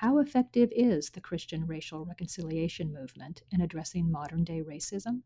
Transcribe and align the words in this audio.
How 0.00 0.18
effective 0.18 0.68
is 0.70 1.10
the 1.10 1.20
Christian 1.20 1.66
racial 1.66 2.04
reconciliation 2.04 2.92
movement 2.92 3.42
in 3.50 3.60
addressing 3.60 4.12
modern 4.12 4.44
day 4.44 4.62
racism? 4.62 5.22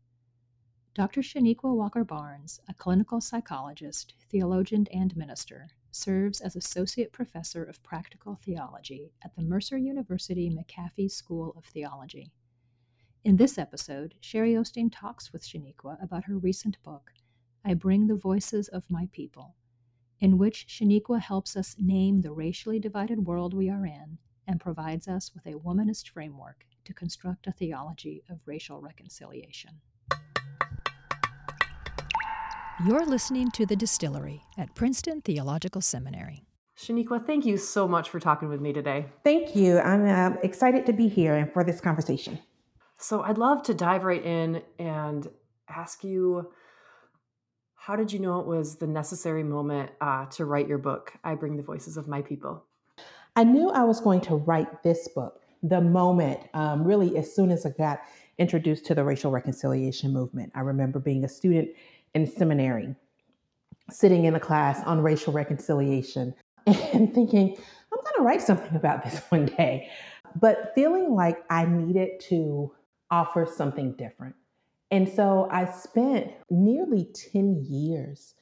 Dr. 0.95 1.21
Chanequa 1.21 1.75
Walker 1.75 2.03
Barnes, 2.03 2.59
a 2.67 2.73
clinical 2.73 3.21
psychologist, 3.21 4.15
theologian, 4.31 4.87
and 4.91 5.15
minister, 5.15 5.67
serves 5.91 6.41
as 6.41 6.55
Associate 6.55 7.11
Professor 7.11 7.63
of 7.63 7.83
Practical 7.83 8.39
Theology 8.43 9.11
at 9.23 9.35
the 9.35 9.43
Mercer 9.43 9.77
University 9.77 10.49
McAfee 10.49 11.11
School 11.11 11.53
of 11.55 11.65
Theology. 11.65 12.31
In 13.23 13.35
this 13.35 13.59
episode, 13.59 14.15
Sherry 14.21 14.53
Osteen 14.53 14.91
talks 14.91 15.31
with 15.31 15.47
Chanequa 15.47 16.01
about 16.01 16.23
her 16.23 16.39
recent 16.39 16.81
book, 16.81 17.11
I 17.63 17.75
Bring 17.75 18.07
the 18.07 18.15
Voices 18.15 18.69
of 18.69 18.89
My 18.89 19.07
People, 19.11 19.53
in 20.19 20.39
which 20.39 20.65
Chanequa 20.65 21.19
helps 21.19 21.55
us 21.55 21.75
name 21.77 22.21
the 22.21 22.31
racially 22.31 22.79
divided 22.79 23.27
world 23.27 23.53
we 23.53 23.69
are 23.69 23.85
in 23.85 24.17
and 24.47 24.59
provides 24.59 25.07
us 25.07 25.31
with 25.33 25.45
a 25.45 25.57
womanist 25.59 26.09
framework 26.09 26.65
to 26.85 26.93
construct 26.93 27.47
a 27.47 27.51
theology 27.51 28.23
of 28.29 28.39
racial 28.45 28.81
reconciliation. 28.81 29.71
You're 32.85 33.05
listening 33.05 33.51
to 33.51 33.65
The 33.65 33.75
Distillery 33.75 34.41
at 34.57 34.73
Princeton 34.75 35.21
Theological 35.21 35.81
Seminary. 35.81 36.43
Chanequa, 36.77 37.25
thank 37.25 37.45
you 37.45 37.55
so 37.55 37.87
much 37.87 38.09
for 38.09 38.19
talking 38.19 38.49
with 38.49 38.59
me 38.59 38.73
today. 38.73 39.05
Thank 39.23 39.55
you. 39.55 39.79
I'm 39.79 40.05
uh, 40.05 40.35
excited 40.41 40.85
to 40.87 40.93
be 40.93 41.07
here 41.07 41.35
and 41.35 41.51
for 41.53 41.63
this 41.63 41.79
conversation. 41.79 42.39
So, 42.97 43.21
I'd 43.21 43.37
love 43.37 43.63
to 43.63 43.73
dive 43.73 44.03
right 44.03 44.23
in 44.23 44.61
and 44.79 45.27
ask 45.69 46.03
you 46.03 46.51
how 47.75 47.95
did 47.95 48.11
you 48.13 48.19
know 48.19 48.39
it 48.39 48.47
was 48.47 48.77
the 48.77 48.87
necessary 48.87 49.43
moment 49.43 49.91
uh, 49.99 50.25
to 50.27 50.45
write 50.45 50.67
your 50.69 50.77
book, 50.77 51.13
I 51.23 51.35
Bring 51.35 51.57
the 51.57 51.63
Voices 51.63 51.97
of 51.97 52.07
My 52.07 52.21
People? 52.21 52.65
I 53.35 53.43
knew 53.43 53.69
I 53.69 53.83
was 53.83 53.99
going 53.99 54.21
to 54.21 54.35
write 54.35 54.83
this 54.83 55.07
book 55.07 55.41
the 55.63 55.81
moment, 55.81 56.39
um, 56.53 56.83
really, 56.83 57.17
as 57.17 57.33
soon 57.33 57.49
as 57.51 57.65
I 57.65 57.69
got 57.71 58.01
introduced 58.37 58.85
to 58.85 58.95
the 58.95 59.03
racial 59.03 59.31
reconciliation 59.31 60.11
movement. 60.11 60.51
I 60.55 60.59
remember 60.59 60.99
being 60.99 61.23
a 61.23 61.29
student 61.29 61.69
in 62.13 62.27
seminary, 62.27 62.95
sitting 63.89 64.25
in 64.25 64.35
a 64.35 64.39
class 64.39 64.83
on 64.85 65.01
racial 65.01 65.33
reconciliation 65.33 66.33
and 66.67 67.13
thinking, 67.13 67.55
I'm 67.91 67.99
going 67.99 68.13
to 68.17 68.23
write 68.23 68.41
something 68.41 68.75
about 68.75 69.03
this 69.03 69.19
one 69.29 69.45
day, 69.45 69.89
but 70.39 70.71
feeling 70.75 71.13
like 71.13 71.43
I 71.49 71.65
needed 71.65 72.19
to 72.29 72.71
offer 73.09 73.45
something 73.45 73.93
different. 73.93 74.35
And 74.91 75.09
so 75.09 75.47
I 75.49 75.65
spent 75.65 76.31
nearly 76.51 77.09
10 77.31 77.65
years 77.67 78.35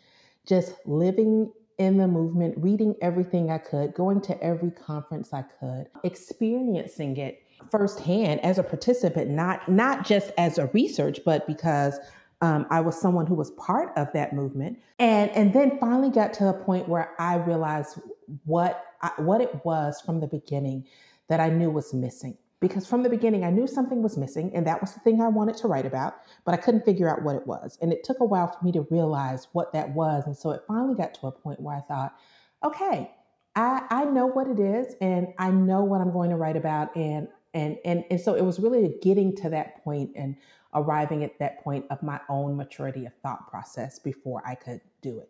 just 0.45 0.73
living 0.85 1.51
in 1.77 1.97
the 1.97 2.07
movement, 2.07 2.55
reading 2.57 2.95
everything 3.01 3.49
I 3.49 3.57
could, 3.57 3.93
going 3.93 4.21
to 4.21 4.43
every 4.43 4.71
conference 4.71 5.33
I 5.33 5.43
could, 5.59 5.87
experiencing 6.03 7.17
it 7.17 7.43
firsthand 7.69 8.41
as 8.41 8.57
a 8.57 8.63
participant, 8.63 9.29
not 9.29 9.67
not 9.69 10.05
just 10.05 10.31
as 10.37 10.57
a 10.57 10.67
research, 10.67 11.19
but 11.25 11.47
because 11.47 11.99
um, 12.41 12.65
I 12.69 12.81
was 12.81 12.99
someone 12.99 13.27
who 13.27 13.35
was 13.35 13.51
part 13.51 13.95
of 13.97 14.11
that 14.13 14.33
movement, 14.33 14.79
and 14.99 15.29
and 15.31 15.53
then 15.53 15.77
finally 15.79 16.09
got 16.09 16.33
to 16.33 16.49
a 16.49 16.53
point 16.53 16.87
where 16.87 17.13
I 17.19 17.35
realized 17.35 17.99
what 18.45 18.83
I, 19.01 19.11
what 19.17 19.41
it 19.41 19.63
was 19.65 20.01
from 20.01 20.19
the 20.19 20.27
beginning 20.27 20.85
that 21.27 21.39
I 21.39 21.49
knew 21.49 21.69
was 21.69 21.93
missing. 21.93 22.37
Because 22.61 22.85
from 22.85 23.01
the 23.01 23.09
beginning, 23.09 23.43
I 23.43 23.49
knew 23.49 23.65
something 23.65 24.03
was 24.03 24.17
missing, 24.17 24.51
and 24.55 24.65
that 24.67 24.79
was 24.79 24.93
the 24.93 24.99
thing 24.99 25.19
I 25.19 25.27
wanted 25.27 25.57
to 25.57 25.67
write 25.67 25.87
about, 25.87 26.13
but 26.45 26.53
I 26.53 26.57
couldn't 26.57 26.85
figure 26.85 27.09
out 27.09 27.23
what 27.23 27.35
it 27.35 27.45
was. 27.47 27.77
And 27.81 27.91
it 27.91 28.03
took 28.03 28.19
a 28.19 28.25
while 28.25 28.47
for 28.47 28.63
me 28.63 28.71
to 28.73 28.87
realize 28.91 29.47
what 29.53 29.73
that 29.73 29.89
was. 29.89 30.23
And 30.27 30.37
so 30.37 30.51
it 30.51 30.61
finally 30.67 30.95
got 30.95 31.15
to 31.15 31.27
a 31.27 31.31
point 31.31 31.59
where 31.59 31.75
I 31.75 31.81
thought, 31.81 32.15
okay, 32.63 33.11
I, 33.55 33.85
I 33.89 34.05
know 34.05 34.27
what 34.27 34.47
it 34.47 34.59
is, 34.59 34.95
and 35.01 35.33
I 35.39 35.49
know 35.49 35.83
what 35.83 36.01
I'm 36.01 36.13
going 36.13 36.29
to 36.29 36.37
write 36.37 36.55
about, 36.55 36.95
and 36.95 37.27
and 37.53 37.77
and 37.83 38.05
and 38.09 38.21
so 38.21 38.35
it 38.35 38.45
was 38.45 38.59
really 38.59 38.95
getting 39.01 39.35
to 39.37 39.49
that 39.49 39.83
point 39.83 40.11
and 40.15 40.37
arriving 40.73 41.23
at 41.23 41.37
that 41.39 41.63
point 41.63 41.85
of 41.89 42.01
my 42.01 42.19
own 42.29 42.55
maturity 42.55 43.05
of 43.05 43.13
thought 43.21 43.49
process 43.49 43.99
before 43.99 44.41
I 44.45 44.55
could 44.55 44.81
do 45.01 45.19
it. 45.19 45.29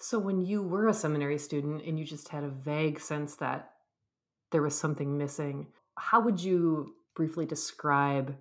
So, 0.00 0.18
when 0.18 0.40
you 0.40 0.62
were 0.62 0.88
a 0.88 0.94
seminary 0.94 1.38
student 1.38 1.84
and 1.84 1.98
you 1.98 2.04
just 2.04 2.28
had 2.28 2.44
a 2.44 2.48
vague 2.48 2.98
sense 2.98 3.36
that 3.36 3.74
there 4.50 4.62
was 4.62 4.76
something 4.76 5.16
missing, 5.16 5.68
how 5.98 6.20
would 6.20 6.40
you 6.40 6.94
briefly 7.14 7.46
describe 7.46 8.34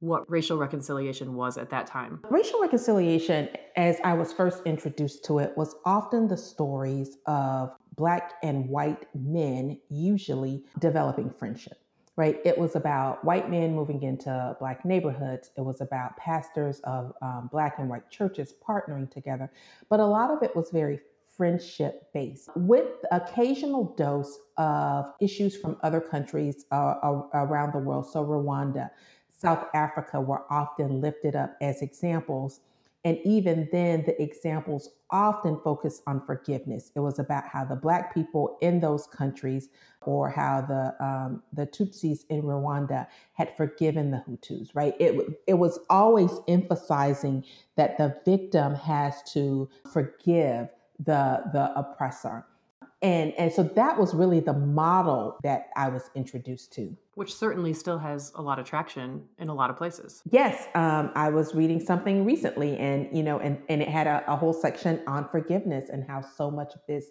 what 0.00 0.28
racial 0.28 0.58
reconciliation 0.58 1.34
was 1.34 1.56
at 1.56 1.70
that 1.70 1.86
time? 1.86 2.20
Racial 2.28 2.60
reconciliation, 2.60 3.48
as 3.76 3.98
I 4.02 4.14
was 4.14 4.32
first 4.32 4.62
introduced 4.64 5.24
to 5.26 5.38
it, 5.38 5.56
was 5.56 5.76
often 5.84 6.26
the 6.26 6.36
stories 6.36 7.18
of 7.26 7.72
Black 7.96 8.32
and 8.42 8.68
white 8.68 9.06
men, 9.14 9.78
usually 9.88 10.64
developing 10.80 11.30
friendship 11.30 11.78
right? 12.16 12.40
It 12.44 12.58
was 12.58 12.76
about 12.76 13.24
white 13.24 13.50
men 13.50 13.74
moving 13.74 14.02
into 14.02 14.56
Black 14.60 14.84
neighborhoods. 14.84 15.50
It 15.56 15.62
was 15.62 15.80
about 15.80 16.16
pastors 16.16 16.80
of 16.84 17.12
um, 17.22 17.48
Black 17.50 17.78
and 17.78 17.88
white 17.88 18.10
churches 18.10 18.52
partnering 18.66 19.10
together. 19.10 19.50
But 19.88 20.00
a 20.00 20.04
lot 20.04 20.30
of 20.30 20.42
it 20.42 20.54
was 20.54 20.70
very 20.70 21.00
friendship 21.36 22.12
based 22.12 22.48
with 22.56 22.88
occasional 23.10 23.94
dose 23.96 24.38
of 24.56 25.12
issues 25.20 25.56
from 25.56 25.76
other 25.82 26.00
countries 26.00 26.66
uh, 26.70 26.94
around 27.34 27.72
the 27.72 27.78
world. 27.78 28.10
So, 28.10 28.24
Rwanda, 28.24 28.90
South 29.30 29.66
Africa 29.74 30.20
were 30.20 30.44
often 30.50 31.00
lifted 31.00 31.34
up 31.34 31.56
as 31.60 31.82
examples 31.82 32.60
and 33.04 33.18
even 33.24 33.68
then, 33.72 34.04
the 34.06 34.20
examples 34.22 34.90
often 35.10 35.58
focus 35.64 36.02
on 36.06 36.24
forgiveness. 36.24 36.92
It 36.94 37.00
was 37.00 37.18
about 37.18 37.44
how 37.44 37.64
the 37.64 37.74
Black 37.74 38.14
people 38.14 38.58
in 38.60 38.78
those 38.78 39.08
countries, 39.08 39.68
or 40.02 40.30
how 40.30 40.60
the 40.60 41.04
um, 41.04 41.42
the 41.52 41.66
Tutsis 41.66 42.20
in 42.28 42.42
Rwanda 42.42 43.08
had 43.32 43.56
forgiven 43.56 44.12
the 44.12 44.18
Hutus. 44.28 44.68
Right? 44.74 44.94
It 45.00 45.40
it 45.48 45.54
was 45.54 45.80
always 45.90 46.30
emphasizing 46.46 47.44
that 47.76 47.98
the 47.98 48.16
victim 48.24 48.76
has 48.76 49.20
to 49.32 49.68
forgive 49.92 50.68
the 50.98 51.42
the 51.52 51.72
oppressor. 51.78 52.44
And, 53.02 53.32
and 53.36 53.52
so 53.52 53.64
that 53.64 53.98
was 53.98 54.14
really 54.14 54.38
the 54.38 54.52
model 54.52 55.36
that 55.42 55.70
I 55.76 55.88
was 55.88 56.08
introduced 56.14 56.72
to. 56.74 56.96
Which 57.14 57.34
certainly 57.34 57.72
still 57.74 57.98
has 57.98 58.30
a 58.36 58.42
lot 58.42 58.60
of 58.60 58.64
traction 58.64 59.24
in 59.40 59.48
a 59.48 59.54
lot 59.54 59.70
of 59.70 59.76
places. 59.76 60.22
Yes. 60.30 60.68
Um, 60.76 61.10
I 61.16 61.30
was 61.30 61.52
reading 61.52 61.80
something 61.80 62.24
recently 62.24 62.78
and, 62.78 63.08
you 63.16 63.24
know, 63.24 63.40
and, 63.40 63.58
and 63.68 63.82
it 63.82 63.88
had 63.88 64.06
a, 64.06 64.22
a 64.32 64.36
whole 64.36 64.52
section 64.52 65.00
on 65.08 65.28
forgiveness 65.28 65.88
and 65.92 66.04
how 66.06 66.20
so 66.20 66.48
much 66.48 66.74
of 66.74 66.80
this 66.86 67.06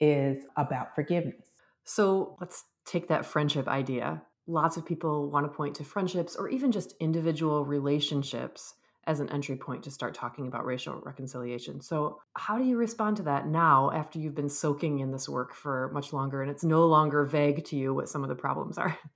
is 0.00 0.44
about 0.56 0.94
forgiveness. 0.94 1.50
So 1.82 2.36
let's 2.40 2.64
take 2.86 3.08
that 3.08 3.26
friendship 3.26 3.66
idea. 3.66 4.22
Lots 4.46 4.76
of 4.76 4.86
people 4.86 5.28
want 5.28 5.44
to 5.44 5.56
point 5.56 5.74
to 5.76 5.84
friendships 5.84 6.36
or 6.36 6.48
even 6.48 6.70
just 6.70 6.94
individual 7.00 7.64
relationships 7.64 8.74
as 9.06 9.20
an 9.20 9.28
entry 9.30 9.56
point 9.56 9.82
to 9.82 9.90
start 9.90 10.14
talking 10.14 10.46
about 10.46 10.64
racial 10.64 11.00
reconciliation. 11.00 11.80
So, 11.80 12.20
how 12.36 12.58
do 12.58 12.64
you 12.64 12.76
respond 12.76 13.16
to 13.18 13.22
that 13.24 13.46
now 13.46 13.90
after 13.90 14.18
you've 14.18 14.34
been 14.34 14.48
soaking 14.48 15.00
in 15.00 15.10
this 15.10 15.28
work 15.28 15.54
for 15.54 15.90
much 15.92 16.12
longer 16.12 16.42
and 16.42 16.50
it's 16.50 16.64
no 16.64 16.86
longer 16.86 17.24
vague 17.24 17.64
to 17.66 17.76
you 17.76 17.92
what 17.92 18.08
some 18.08 18.22
of 18.22 18.28
the 18.28 18.34
problems 18.34 18.78
are? 18.78 18.96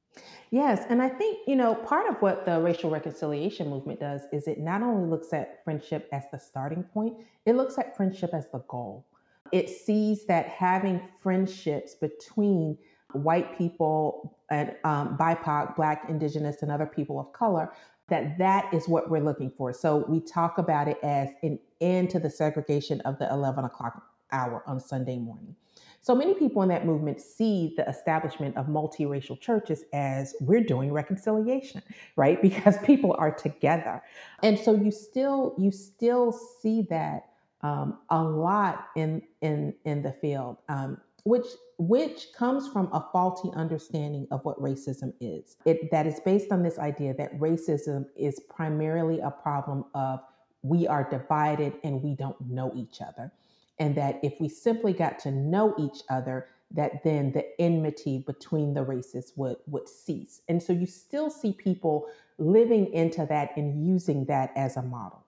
Yes, 0.50 0.86
and 0.88 1.02
I 1.02 1.10
think, 1.10 1.40
you 1.46 1.56
know, 1.56 1.74
part 1.74 2.08
of 2.08 2.16
what 2.22 2.46
the 2.46 2.58
racial 2.58 2.88
reconciliation 2.88 3.68
movement 3.68 4.00
does 4.00 4.22
is 4.32 4.46
it 4.46 4.58
not 4.58 4.80
only 4.80 5.06
looks 5.10 5.34
at 5.34 5.62
friendship 5.62 6.08
as 6.10 6.22
the 6.32 6.38
starting 6.38 6.84
point, 6.84 7.18
it 7.44 7.54
looks 7.54 7.76
at 7.76 7.94
friendship 7.96 8.30
as 8.32 8.46
the 8.50 8.60
goal. 8.60 9.04
It 9.52 9.68
sees 9.68 10.24
that 10.26 10.48
having 10.48 11.02
friendships 11.20 11.94
between 11.94 12.78
white 13.12 13.58
people 13.58 14.38
and 14.50 14.74
um, 14.84 15.16
BIPOC, 15.18 15.76
Black, 15.76 16.06
Indigenous, 16.08 16.62
and 16.62 16.70
other 16.70 16.86
people 16.86 17.20
of 17.20 17.32
color 17.32 17.72
that 18.08 18.38
that 18.38 18.72
is 18.72 18.88
what 18.88 19.10
we're 19.10 19.22
looking 19.22 19.50
for. 19.50 19.72
So 19.72 20.04
we 20.08 20.20
talk 20.20 20.58
about 20.58 20.88
it 20.88 20.98
as 21.02 21.30
an 21.42 21.58
end 21.80 22.10
to 22.10 22.20
the 22.20 22.30
segregation 22.30 23.00
of 23.02 23.18
the 23.18 23.28
11 23.30 23.64
o'clock 23.64 24.02
hour 24.32 24.62
on 24.66 24.80
Sunday 24.80 25.18
morning. 25.18 25.56
So 26.00 26.14
many 26.14 26.34
people 26.34 26.62
in 26.62 26.68
that 26.68 26.86
movement 26.86 27.20
see 27.20 27.74
the 27.76 27.88
establishment 27.88 28.56
of 28.56 28.66
multiracial 28.66 29.40
churches 29.40 29.82
as 29.92 30.36
we're 30.40 30.62
doing 30.62 30.92
reconciliation, 30.92 31.82
right? 32.16 32.40
Because 32.40 32.78
people 32.84 33.16
are 33.18 33.32
together. 33.32 34.02
And 34.42 34.56
so 34.56 34.72
you 34.74 34.92
still 34.92 35.54
you 35.58 35.72
still 35.72 36.30
see 36.30 36.86
that 36.90 37.30
um, 37.62 37.98
a 38.10 38.22
lot 38.22 38.86
in 38.94 39.22
in 39.40 39.74
in 39.84 40.02
the 40.02 40.12
field. 40.12 40.58
Um, 40.68 40.98
which 41.26 41.46
which 41.78 42.28
comes 42.34 42.68
from 42.68 42.88
a 42.92 43.04
faulty 43.12 43.50
understanding 43.54 44.28
of 44.30 44.44
what 44.44 44.58
racism 44.60 45.12
is. 45.20 45.56
It 45.64 45.90
that 45.90 46.06
is 46.06 46.20
based 46.20 46.52
on 46.52 46.62
this 46.62 46.78
idea 46.78 47.14
that 47.14 47.38
racism 47.40 48.06
is 48.16 48.38
primarily 48.48 49.18
a 49.18 49.32
problem 49.32 49.86
of 49.92 50.20
we 50.62 50.86
are 50.86 51.08
divided 51.10 51.74
and 51.82 52.00
we 52.00 52.14
don't 52.14 52.40
know 52.48 52.72
each 52.76 53.00
other. 53.02 53.32
And 53.80 53.96
that 53.96 54.20
if 54.22 54.40
we 54.40 54.48
simply 54.48 54.92
got 54.92 55.18
to 55.20 55.32
know 55.32 55.74
each 55.78 56.02
other, 56.08 56.46
that 56.70 57.02
then 57.02 57.32
the 57.32 57.60
enmity 57.60 58.22
between 58.24 58.72
the 58.72 58.84
races 58.84 59.32
would 59.34 59.56
would 59.66 59.88
cease. 59.88 60.42
And 60.48 60.62
so 60.62 60.72
you 60.72 60.86
still 60.86 61.28
see 61.28 61.52
people 61.52 62.06
living 62.38 62.92
into 62.92 63.26
that 63.26 63.50
and 63.56 63.84
using 63.84 64.26
that 64.26 64.52
as 64.54 64.76
a 64.76 64.82
model. 64.82 65.24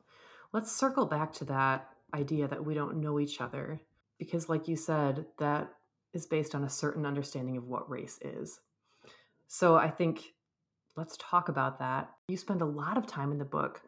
Let's 0.53 0.71
circle 0.71 1.07
back 1.07 1.33
to 1.35 1.45
that 1.47 1.89
idea 2.15 2.47
that 2.47 2.65
we 2.65 2.75
don't 2.75 3.01
know 3.01 3.19
each 3.19 3.41
other 3.41 3.81
because 4.19 4.49
like 4.49 4.69
you 4.69 4.77
said 4.77 5.27
that 5.39 5.73
is 6.19 6.27
based 6.27 6.55
on 6.55 6.65
a 6.65 6.69
certain 6.69 7.07
understanding 7.07 7.57
of 7.57 7.69
what 7.69 7.89
race 7.89 8.19
is. 8.21 8.59
So 9.47 9.77
I 9.77 9.89
think 9.89 10.35
let's 10.97 11.17
talk 11.17 11.49
about 11.49 11.79
that. 11.79 12.11
You 12.27 12.37
spend 12.37 12.61
a 12.61 12.67
lot 12.67 12.99
of 12.99 13.07
time 13.07 13.31
in 13.31 13.39
the 13.39 13.45
book 13.45 13.81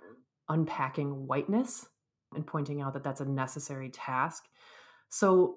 unpacking 0.49 1.27
whiteness 1.27 1.89
and 2.35 2.47
pointing 2.47 2.81
out 2.81 2.95
that 2.95 3.03
that's 3.03 3.21
a 3.21 3.25
necessary 3.25 3.91
task. 3.91 4.45
So 5.09 5.57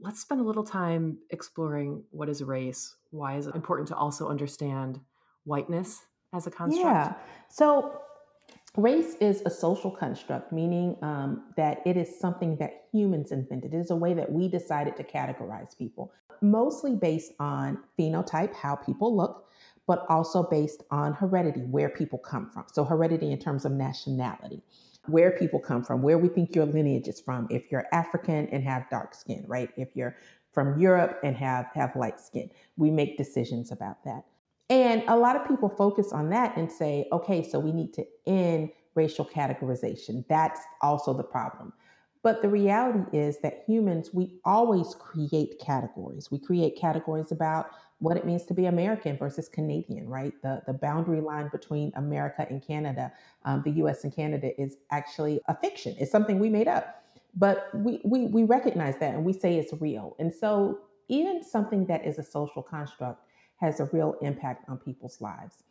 let's 0.00 0.20
spend 0.20 0.40
a 0.40 0.44
little 0.44 0.62
time 0.62 1.18
exploring 1.30 2.04
what 2.10 2.28
is 2.28 2.40
race. 2.40 2.94
Why 3.10 3.36
is 3.36 3.48
it 3.48 3.56
important 3.56 3.88
to 3.88 3.96
also 3.96 4.28
understand 4.28 5.00
whiteness 5.42 6.02
as 6.32 6.46
a 6.46 6.52
construct? 6.52 6.86
Yeah. 6.86 7.14
So 7.50 8.00
race 8.76 9.16
is 9.20 9.42
a 9.44 9.50
social 9.50 9.90
construct, 9.90 10.52
meaning 10.52 10.96
um, 11.02 11.44
that 11.56 11.82
it 11.84 11.96
is 11.96 12.18
something 12.18 12.56
that 12.56 12.84
humans 12.92 13.30
invented. 13.30 13.74
It 13.74 13.78
is 13.78 13.90
a 13.90 13.96
way 13.96 14.14
that 14.14 14.30
we 14.30 14.48
decided 14.48 14.96
to 14.96 15.04
categorize 15.04 15.76
people, 15.76 16.12
mostly 16.40 16.94
based 16.94 17.32
on 17.38 17.78
phenotype, 17.98 18.54
how 18.54 18.76
people 18.76 19.14
look, 19.14 19.48
but 19.86 20.06
also 20.08 20.42
based 20.42 20.82
on 20.90 21.12
heredity, 21.12 21.60
where 21.60 21.88
people 21.88 22.18
come 22.18 22.50
from. 22.50 22.64
So, 22.72 22.84
heredity 22.84 23.30
in 23.30 23.38
terms 23.38 23.64
of 23.64 23.72
nationality, 23.72 24.62
where 25.06 25.32
people 25.32 25.58
come 25.58 25.84
from, 25.84 26.00
where 26.00 26.18
we 26.18 26.28
think 26.28 26.54
your 26.54 26.66
lineage 26.66 27.08
is 27.08 27.20
from. 27.20 27.48
If 27.50 27.70
you're 27.70 27.86
African 27.92 28.48
and 28.48 28.62
have 28.64 28.88
dark 28.90 29.14
skin, 29.14 29.44
right? 29.46 29.70
If 29.76 29.94
you're 29.94 30.16
from 30.52 30.78
Europe 30.78 31.18
and 31.24 31.36
have, 31.36 31.66
have 31.74 31.96
light 31.96 32.20
skin, 32.20 32.50
we 32.76 32.90
make 32.90 33.18
decisions 33.18 33.72
about 33.72 34.04
that. 34.04 34.24
And 34.72 35.04
a 35.06 35.14
lot 35.18 35.36
of 35.36 35.46
people 35.46 35.68
focus 35.68 36.12
on 36.12 36.30
that 36.30 36.56
and 36.56 36.72
say, 36.72 37.06
okay, 37.12 37.46
so 37.46 37.60
we 37.60 37.72
need 37.72 37.92
to 37.92 38.06
end 38.26 38.70
racial 38.94 39.22
categorization. 39.22 40.24
That's 40.28 40.60
also 40.80 41.12
the 41.12 41.22
problem. 41.22 41.74
But 42.22 42.40
the 42.40 42.48
reality 42.48 43.14
is 43.14 43.36
that 43.40 43.64
humans, 43.66 44.14
we 44.14 44.40
always 44.46 44.94
create 44.94 45.58
categories. 45.60 46.30
We 46.30 46.38
create 46.38 46.78
categories 46.78 47.32
about 47.32 47.66
what 47.98 48.16
it 48.16 48.24
means 48.24 48.46
to 48.46 48.54
be 48.54 48.64
American 48.64 49.18
versus 49.18 49.46
Canadian, 49.46 50.08
right? 50.08 50.32
The, 50.40 50.62
the 50.66 50.72
boundary 50.72 51.20
line 51.20 51.50
between 51.52 51.92
America 51.96 52.46
and 52.48 52.66
Canada, 52.66 53.12
um, 53.44 53.60
the 53.66 53.72
US 53.72 54.04
and 54.04 54.16
Canada, 54.16 54.58
is 54.58 54.78
actually 54.90 55.42
a 55.48 55.54
fiction. 55.54 55.94
It's 55.98 56.10
something 56.10 56.38
we 56.38 56.48
made 56.48 56.66
up. 56.66 57.04
But 57.34 57.68
we, 57.74 58.00
we, 58.04 58.24
we 58.24 58.44
recognize 58.44 58.96
that 59.00 59.14
and 59.14 59.22
we 59.22 59.34
say 59.34 59.58
it's 59.58 59.74
real. 59.82 60.16
And 60.18 60.32
so, 60.32 60.78
even 61.08 61.42
something 61.42 61.84
that 61.86 62.06
is 62.06 62.18
a 62.18 62.22
social 62.22 62.62
construct 62.62 63.26
has 63.62 63.80
a 63.80 63.84
real 63.86 64.16
impact 64.20 64.68
on 64.68 64.76
people's 64.76 65.20
lives. 65.20 65.62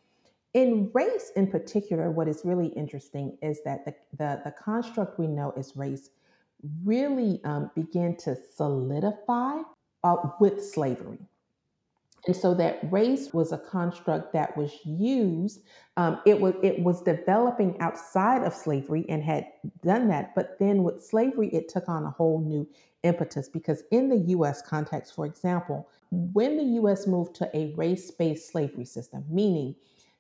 In 0.54 0.90
race, 0.94 1.32
in 1.36 1.48
particular, 1.48 2.10
what 2.10 2.28
is 2.28 2.42
really 2.44 2.68
interesting 2.68 3.38
is 3.42 3.62
that 3.64 3.86
the, 3.86 3.94
the, 4.18 4.42
the 4.46 4.52
construct 4.52 5.20
we 5.20 5.28
know 5.28 5.54
as 5.58 5.76
race 5.76 6.10
really 6.84 7.42
um, 7.44 7.70
began 7.76 8.16
to 8.18 8.36
solidify 8.56 9.62
uh, 10.04 10.18
with 10.40 10.66
slavery. 10.66 11.20
And 12.28 12.36
so 12.36 12.54
that 12.56 12.80
race 12.92 13.34
was 13.34 13.52
a 13.52 13.58
construct 13.58 14.34
that 14.34 14.56
was 14.56 14.72
used. 14.86 15.62
Um, 15.98 16.22
it 16.26 16.40
was 16.40 16.54
it 16.62 16.80
was 16.80 17.02
developing 17.02 17.80
outside 17.82 18.44
of 18.44 18.54
slavery 18.54 19.06
and 19.10 19.24
had 19.24 19.48
done 19.84 20.08
that, 20.10 20.36
but 20.36 20.60
then 20.60 20.84
with 20.84 21.04
slavery, 21.04 21.50
it 21.50 21.68
took 21.68 21.90
on 21.90 22.04
a 22.04 22.12
whole 22.12 22.40
new 22.40 22.68
impetus 23.02 23.50
because 23.50 23.84
in 23.90 24.08
the 24.08 24.18
U.S. 24.36 24.62
context, 24.62 25.16
for 25.16 25.26
example, 25.26 25.90
when 26.12 26.58
the 26.58 26.64
U.S. 26.76 27.08
moved 27.08 27.36
to 27.36 27.50
a 27.56 27.74
race-based 27.76 28.52
slavery 28.52 28.86
system, 28.86 29.26
meaning 29.30 29.76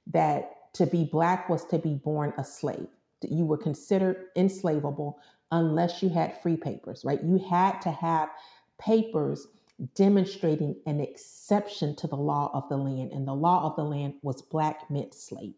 that 0.07 0.73
to 0.73 0.85
be 0.85 1.03
black 1.03 1.49
was 1.49 1.65
to 1.65 1.77
be 1.77 1.95
born 1.95 2.33
a 2.37 2.43
slave, 2.43 2.87
you 3.21 3.45
were 3.45 3.57
considered 3.57 4.27
enslavable 4.35 5.19
unless 5.51 6.01
you 6.01 6.09
had 6.09 6.41
free 6.41 6.55
papers, 6.55 7.03
right? 7.03 7.21
You 7.21 7.37
had 7.37 7.79
to 7.81 7.91
have 7.91 8.29
papers 8.79 9.47
demonstrating 9.95 10.75
an 10.85 10.99
exception 11.01 11.95
to 11.97 12.07
the 12.07 12.15
law 12.15 12.51
of 12.53 12.69
the 12.69 12.77
land. 12.77 13.11
And 13.11 13.27
the 13.27 13.33
law 13.33 13.65
of 13.65 13.75
the 13.75 13.83
land 13.83 14.15
was 14.21 14.41
black 14.41 14.89
meant 14.89 15.13
slave, 15.13 15.55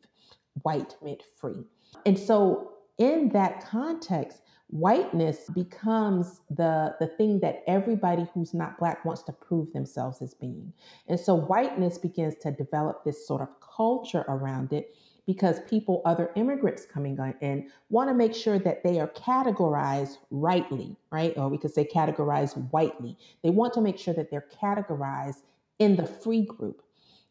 white 0.63 0.95
meant 1.01 1.23
free. 1.37 1.63
And 2.05 2.17
so, 2.17 2.71
in 2.97 3.29
that 3.29 3.65
context, 3.65 4.41
whiteness 4.73 5.51
becomes 5.53 6.41
the, 6.49 6.95
the 6.99 7.05
thing 7.05 7.39
that 7.39 7.63
everybody 7.67 8.27
who's 8.33 8.55
not 8.55 8.79
black 8.79 9.05
wants 9.05 9.21
to 9.21 9.31
prove 9.31 9.71
themselves 9.71 10.19
as 10.21 10.33
being. 10.33 10.73
And 11.07 11.19
so, 11.19 11.35
whiteness 11.35 11.99
begins 11.99 12.35
to 12.41 12.51
develop 12.51 13.03
this 13.03 13.27
sort 13.27 13.41
of 13.41 13.49
culture 13.61 14.25
around 14.27 14.73
it 14.73 14.95
because 15.27 15.59
people, 15.69 16.01
other 16.05 16.31
immigrants 16.35 16.85
coming 16.85 17.17
in, 17.41 17.69
want 17.89 18.09
to 18.09 18.15
make 18.15 18.33
sure 18.33 18.57
that 18.59 18.83
they 18.83 18.99
are 18.99 19.07
categorized 19.07 20.17
rightly, 20.31 20.97
right? 21.11 21.33
Or 21.37 21.49
we 21.49 21.59
could 21.59 21.73
say 21.73 21.85
categorized 21.85 22.55
whitely. 22.71 23.17
They 23.43 23.51
want 23.51 23.73
to 23.73 23.81
make 23.81 23.99
sure 23.99 24.13
that 24.15 24.31
they're 24.31 24.47
categorized 24.61 25.43
in 25.77 25.95
the 25.95 26.07
free 26.07 26.45
group. 26.45 26.81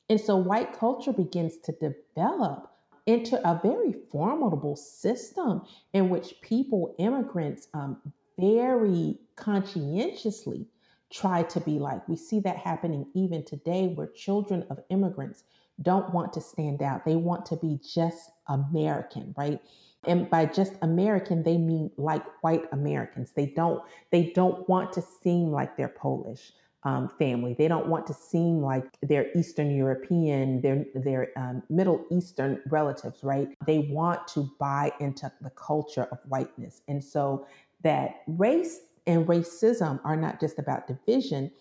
And 0.09 0.21
so 0.21 0.37
white 0.37 0.79
culture 0.79 1.12
begins 1.12 1.59
to 1.65 1.73
develop 1.73 2.71
into 3.06 3.37
a 3.49 3.60
very 3.62 3.94
formidable 4.10 4.76
system 4.76 5.62
in 5.93 6.08
which 6.08 6.34
people, 6.40 6.94
immigrants, 6.99 7.69
um, 7.75 7.99
very 8.38 9.19
conscientiously 9.37 10.66
try 11.12 11.43
to 11.43 11.60
be 11.60 11.78
like. 11.78 12.08
We 12.08 12.16
see 12.16 12.40
that 12.40 12.56
happening 12.56 13.06
even 13.14 13.44
today, 13.44 13.88
where 13.88 14.06
children 14.06 14.64
of 14.70 14.81
immigrants 14.88 15.44
don't 15.81 16.12
want 16.12 16.32
to 16.34 16.40
stand 16.40 16.82
out. 16.82 17.04
They 17.04 17.16
want 17.16 17.44
to 17.46 17.56
be 17.56 17.78
just 17.82 18.31
American, 18.49 19.34
right? 19.37 19.60
And 20.06 20.28
by 20.28 20.46
just 20.46 20.72
American, 20.82 21.43
they 21.43 21.58
mean 21.58 21.90
like 21.96 22.25
white 22.43 22.64
Americans. 22.72 23.32
They 23.32 23.46
don't 23.46 23.82
they 24.10 24.32
don't 24.34 24.69
want 24.69 24.93
to 24.94 25.02
seem 25.02 25.50
like 25.50 25.76
they're 25.76 25.88
Polish. 25.88 26.52
Um, 26.84 27.08
family. 27.17 27.55
They 27.55 27.69
don't 27.69 27.87
want 27.87 28.08
to 28.08 28.12
seem 28.12 28.61
like 28.61 28.84
they're 29.02 29.29
Eastern 29.37 29.70
European, 29.70 30.61
they're, 30.62 30.84
they're 30.96 31.29
um, 31.37 31.62
Middle 31.70 32.05
Eastern 32.11 32.61
relatives, 32.67 33.23
right? 33.23 33.56
They 33.64 33.79
want 33.79 34.26
to 34.34 34.50
buy 34.58 34.90
into 34.99 35.31
the 35.40 35.50
culture 35.50 36.08
of 36.11 36.19
whiteness. 36.26 36.81
And 36.88 37.05
so 37.05 37.46
that 37.84 38.23
race 38.26 38.81
and 39.06 39.26
racism 39.26 40.00
are 40.05 40.17
not 40.17 40.40
just 40.40 40.58
about 40.58 40.88
division, 40.88 41.52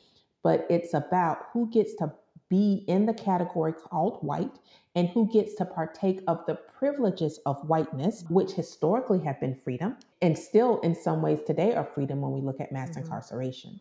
but 0.44 0.66
it's 0.70 0.94
about 0.94 1.48
who 1.54 1.70
gets 1.70 1.94
to 1.96 2.12
be 2.50 2.84
in 2.88 3.06
the 3.06 3.14
category 3.14 3.74
called 3.74 4.18
white 4.22 4.60
and 4.96 5.08
who 5.10 5.32
gets 5.32 5.56
to 5.56 5.66
partake 5.66 6.22
of 6.28 6.46
the 6.48 6.56
privileges 6.56 7.40
of 7.46 7.58
whiteness, 7.68 8.26
which 8.30 8.52
historically 8.52 9.20
have 9.20 9.40
been 9.40 9.56
freedom 9.56 9.96
and 10.22 10.38
still 10.38 10.80
in 10.82 10.94
some 10.94 11.22
ways 11.22 11.40
today 11.48 11.74
are 11.74 11.86
freedom 11.86 12.22
when 12.22 12.32
we 12.32 12.42
look 12.42 12.60
at 12.60 12.72
mass 12.72 12.90
mm-hmm. 12.90 13.04
incarceration. 13.04 13.80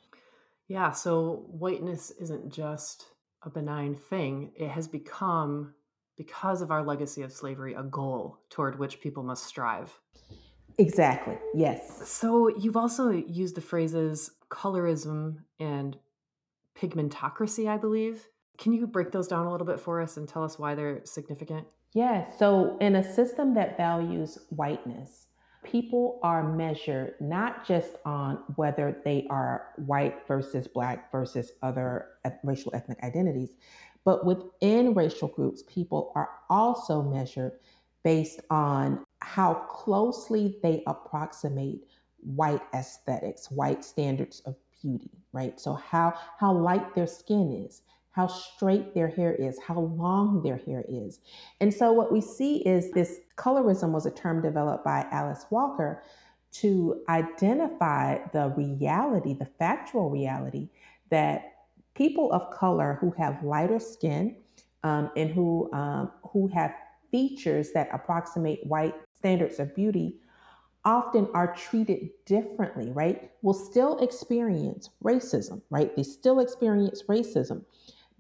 Yeah, 0.71 0.93
so 0.93 1.47
whiteness 1.49 2.13
isn't 2.13 2.53
just 2.53 3.07
a 3.43 3.51
benign 3.51 3.97
thing, 3.97 4.53
it 4.55 4.69
has 4.69 4.87
become, 4.87 5.75
because 6.17 6.63
of 6.63 6.71
our 6.71 6.85
legacy 6.85 7.23
of 7.23 7.33
slavery, 7.33 7.75
a 7.75 7.83
goal 7.83 8.39
toward 8.51 8.79
which 8.79 9.01
people 9.01 9.25
must 9.25 9.47
strive. 9.47 9.93
Exactly, 10.79 11.39
yes. 11.55 12.09
So 12.09 12.57
you've 12.57 12.77
also 12.77 13.11
used 13.11 13.57
the 13.57 13.61
phrases 13.61 14.31
colorism 14.49 15.39
and 15.59 15.97
pigmentocracy, 16.79 17.69
I 17.69 17.77
believe. 17.77 18.29
Can 18.57 18.73
you 18.73 18.87
break 18.87 19.11
those 19.11 19.27
down 19.27 19.47
a 19.47 19.51
little 19.51 19.67
bit 19.67 19.81
for 19.81 20.01
us 20.01 20.19
and 20.19 20.29
tell 20.29 20.45
us 20.45 20.57
why 20.57 20.77
they're 20.77 21.05
significant? 21.05 21.67
Yeah. 21.95 22.31
So, 22.39 22.79
in 22.81 22.95
a 22.95 23.03
system 23.03 23.55
that 23.55 23.77
values 23.77 24.39
whiteness, 24.51 25.27
people 25.65 26.19
are 26.23 26.55
measured 26.55 27.15
not 27.21 27.67
just 27.67 27.97
on 28.05 28.43
whether 28.57 29.01
they 29.05 29.27
are 29.31 29.69
white 29.77 30.27
versus 30.27 30.67
black 30.67 31.11
versus 31.13 31.53
other 31.63 32.09
racial 32.43 32.75
ethnic 32.75 33.03
identities, 33.03 33.55
but 34.05 34.25
within 34.25 34.95
racial 34.95 35.29
groups, 35.29 35.63
people 35.67 36.13
are 36.15 36.31
also 36.49 37.03
measured 37.03 37.53
based 38.03 38.41
on 38.51 39.05
how 39.21 39.55
closely 39.55 40.59
they 40.63 40.83
approximate 40.87 41.87
white 42.21 42.63
aesthetics, 42.75 43.51
white 43.51 43.85
standards 43.85 44.41
of 44.47 44.57
beauty, 44.81 45.11
right? 45.33 45.61
So 45.61 45.75
how 45.75 46.15
how 46.39 46.53
light 46.53 46.95
their 46.95 47.07
skin 47.07 47.67
is, 47.67 47.83
how 48.13 48.27
straight 48.27 48.95
their 48.95 49.09
hair 49.09 49.35
is, 49.35 49.59
how 49.61 49.81
long 49.81 50.43
their 50.43 50.57
hair 50.57 50.85
is. 50.89 51.21
And 51.61 51.73
so, 51.73 51.93
what 51.93 52.13
we 52.13 52.21
see 52.21 52.59
is 52.59 52.91
this 52.91 53.21
colorism 53.37 53.91
was 53.93 54.07
a 54.07 54.11
term 54.11 54.43
developed 54.43 54.85
by 54.85 55.07
Alice 55.11 55.47
Walker 55.51 56.03
to 56.53 57.03
identify 57.09 58.19
the 58.33 58.49
reality, 58.57 59.35
the 59.35 59.49
factual 59.59 60.11
reality, 60.11 60.69
that 61.11 61.53
people 61.95 62.33
of 62.33 62.51
color 62.51 62.99
who 63.01 63.13
have 63.13 63.43
lighter 63.45 63.79
skin 63.79 64.37
um, 64.83 65.11
and 65.17 65.31
who, 65.31 65.73
um, 65.73 66.11
who 66.33 66.49
have 66.49 66.75
features 67.11 67.73
that 67.73 67.89
approximate 67.93 68.65
white 68.67 68.95
standards 69.17 69.61
of 69.61 69.75
beauty 69.75 70.17
often 70.85 71.29
are 71.35 71.55
treated 71.55 72.09
differently, 72.25 72.91
right? 72.93 73.31
Will 73.43 73.55
still 73.55 73.99
experience 73.99 74.91
racism, 75.05 75.61
right? 75.71 75.95
They 75.95 76.03
still 76.03 76.41
experience 76.41 77.03
racism. 77.09 77.65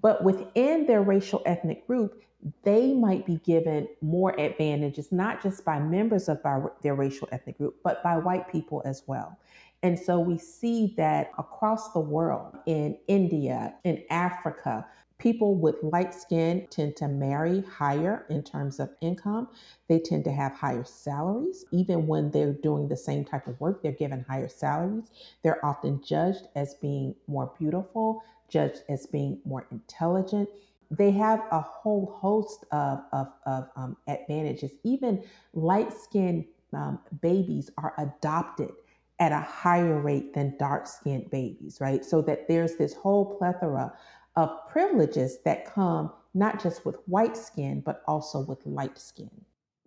But 0.02 0.24
within 0.24 0.86
their 0.86 1.02
racial 1.02 1.42
ethnic 1.46 1.86
group, 1.86 2.22
they 2.62 2.94
might 2.94 3.26
be 3.26 3.36
given 3.44 3.88
more 4.00 4.38
advantages, 4.40 5.12
not 5.12 5.42
just 5.42 5.64
by 5.64 5.78
members 5.78 6.28
of 6.28 6.40
our, 6.44 6.72
their 6.82 6.94
racial 6.94 7.28
ethnic 7.32 7.58
group, 7.58 7.76
but 7.84 8.02
by 8.02 8.16
white 8.16 8.50
people 8.50 8.82
as 8.84 9.02
well. 9.06 9.38
And 9.82 9.98
so 9.98 10.18
we 10.18 10.38
see 10.38 10.94
that 10.96 11.30
across 11.38 11.92
the 11.92 12.00
world, 12.00 12.56
in 12.66 12.96
India, 13.08 13.74
in 13.84 14.02
Africa, 14.10 14.86
People 15.20 15.54
with 15.54 15.76
light 15.82 16.14
skin 16.14 16.66
tend 16.70 16.96
to 16.96 17.06
marry 17.06 17.60
higher 17.60 18.24
in 18.30 18.42
terms 18.42 18.80
of 18.80 18.88
income. 19.02 19.48
They 19.86 19.98
tend 19.98 20.24
to 20.24 20.32
have 20.32 20.54
higher 20.54 20.82
salaries. 20.82 21.66
Even 21.72 22.06
when 22.06 22.30
they're 22.30 22.54
doing 22.54 22.88
the 22.88 22.96
same 22.96 23.26
type 23.26 23.46
of 23.46 23.60
work, 23.60 23.82
they're 23.82 23.92
given 23.92 24.24
higher 24.26 24.48
salaries. 24.48 25.10
They're 25.42 25.62
often 25.62 26.02
judged 26.02 26.48
as 26.56 26.72
being 26.72 27.14
more 27.26 27.52
beautiful, 27.58 28.22
judged 28.50 28.82
as 28.88 29.06
being 29.06 29.40
more 29.44 29.66
intelligent. 29.70 30.48
They 30.90 31.10
have 31.12 31.40
a 31.52 31.60
whole 31.60 32.18
host 32.20 32.64
of, 32.72 33.00
of, 33.12 33.28
of 33.46 33.68
um, 33.76 33.96
advantages. 34.08 34.72
Even 34.82 35.22
light 35.54 35.92
skinned 35.92 36.44
um, 36.72 36.98
babies 37.20 37.70
are 37.78 37.94
adopted 37.98 38.72
at 39.18 39.32
a 39.32 39.40
higher 39.40 40.00
rate 40.00 40.34
than 40.34 40.56
dark 40.58 40.86
skinned 40.86 41.30
babies, 41.30 41.78
right? 41.80 42.04
So 42.04 42.22
that 42.22 42.48
there's 42.48 42.76
this 42.76 42.94
whole 42.94 43.36
plethora 43.36 43.92
of 44.36 44.50
privileges 44.68 45.38
that 45.44 45.66
come 45.66 46.12
not 46.32 46.62
just 46.62 46.86
with 46.86 46.96
white 47.06 47.36
skin, 47.36 47.82
but 47.84 48.02
also 48.06 48.40
with 48.40 48.64
light 48.64 48.98
skin. 48.98 49.30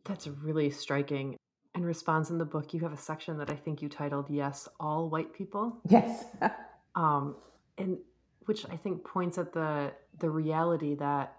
That's 0.04 0.28
really 0.28 0.70
striking. 0.70 1.38
In 1.76 1.86
response 1.86 2.30
in 2.30 2.38
the 2.38 2.46
book, 2.46 2.74
you 2.74 2.82
have 2.82 2.94
a 2.94 2.98
section 2.98 3.38
that 3.38 3.50
I 3.50 3.56
think 3.56 3.82
you 3.82 3.90
titled 3.90 4.30
"Yes, 4.30 4.68
All 4.80 5.10
White 5.10 5.34
People." 5.34 5.78
Yes, 5.88 6.26
um, 6.96 7.36
and 7.78 7.98
which 8.46 8.66
I 8.70 8.78
think 8.78 9.04
points 9.04 9.38
at 9.38 9.54
the 9.54 9.94
the 10.20 10.30
reality 10.30 10.96
that, 10.96 11.38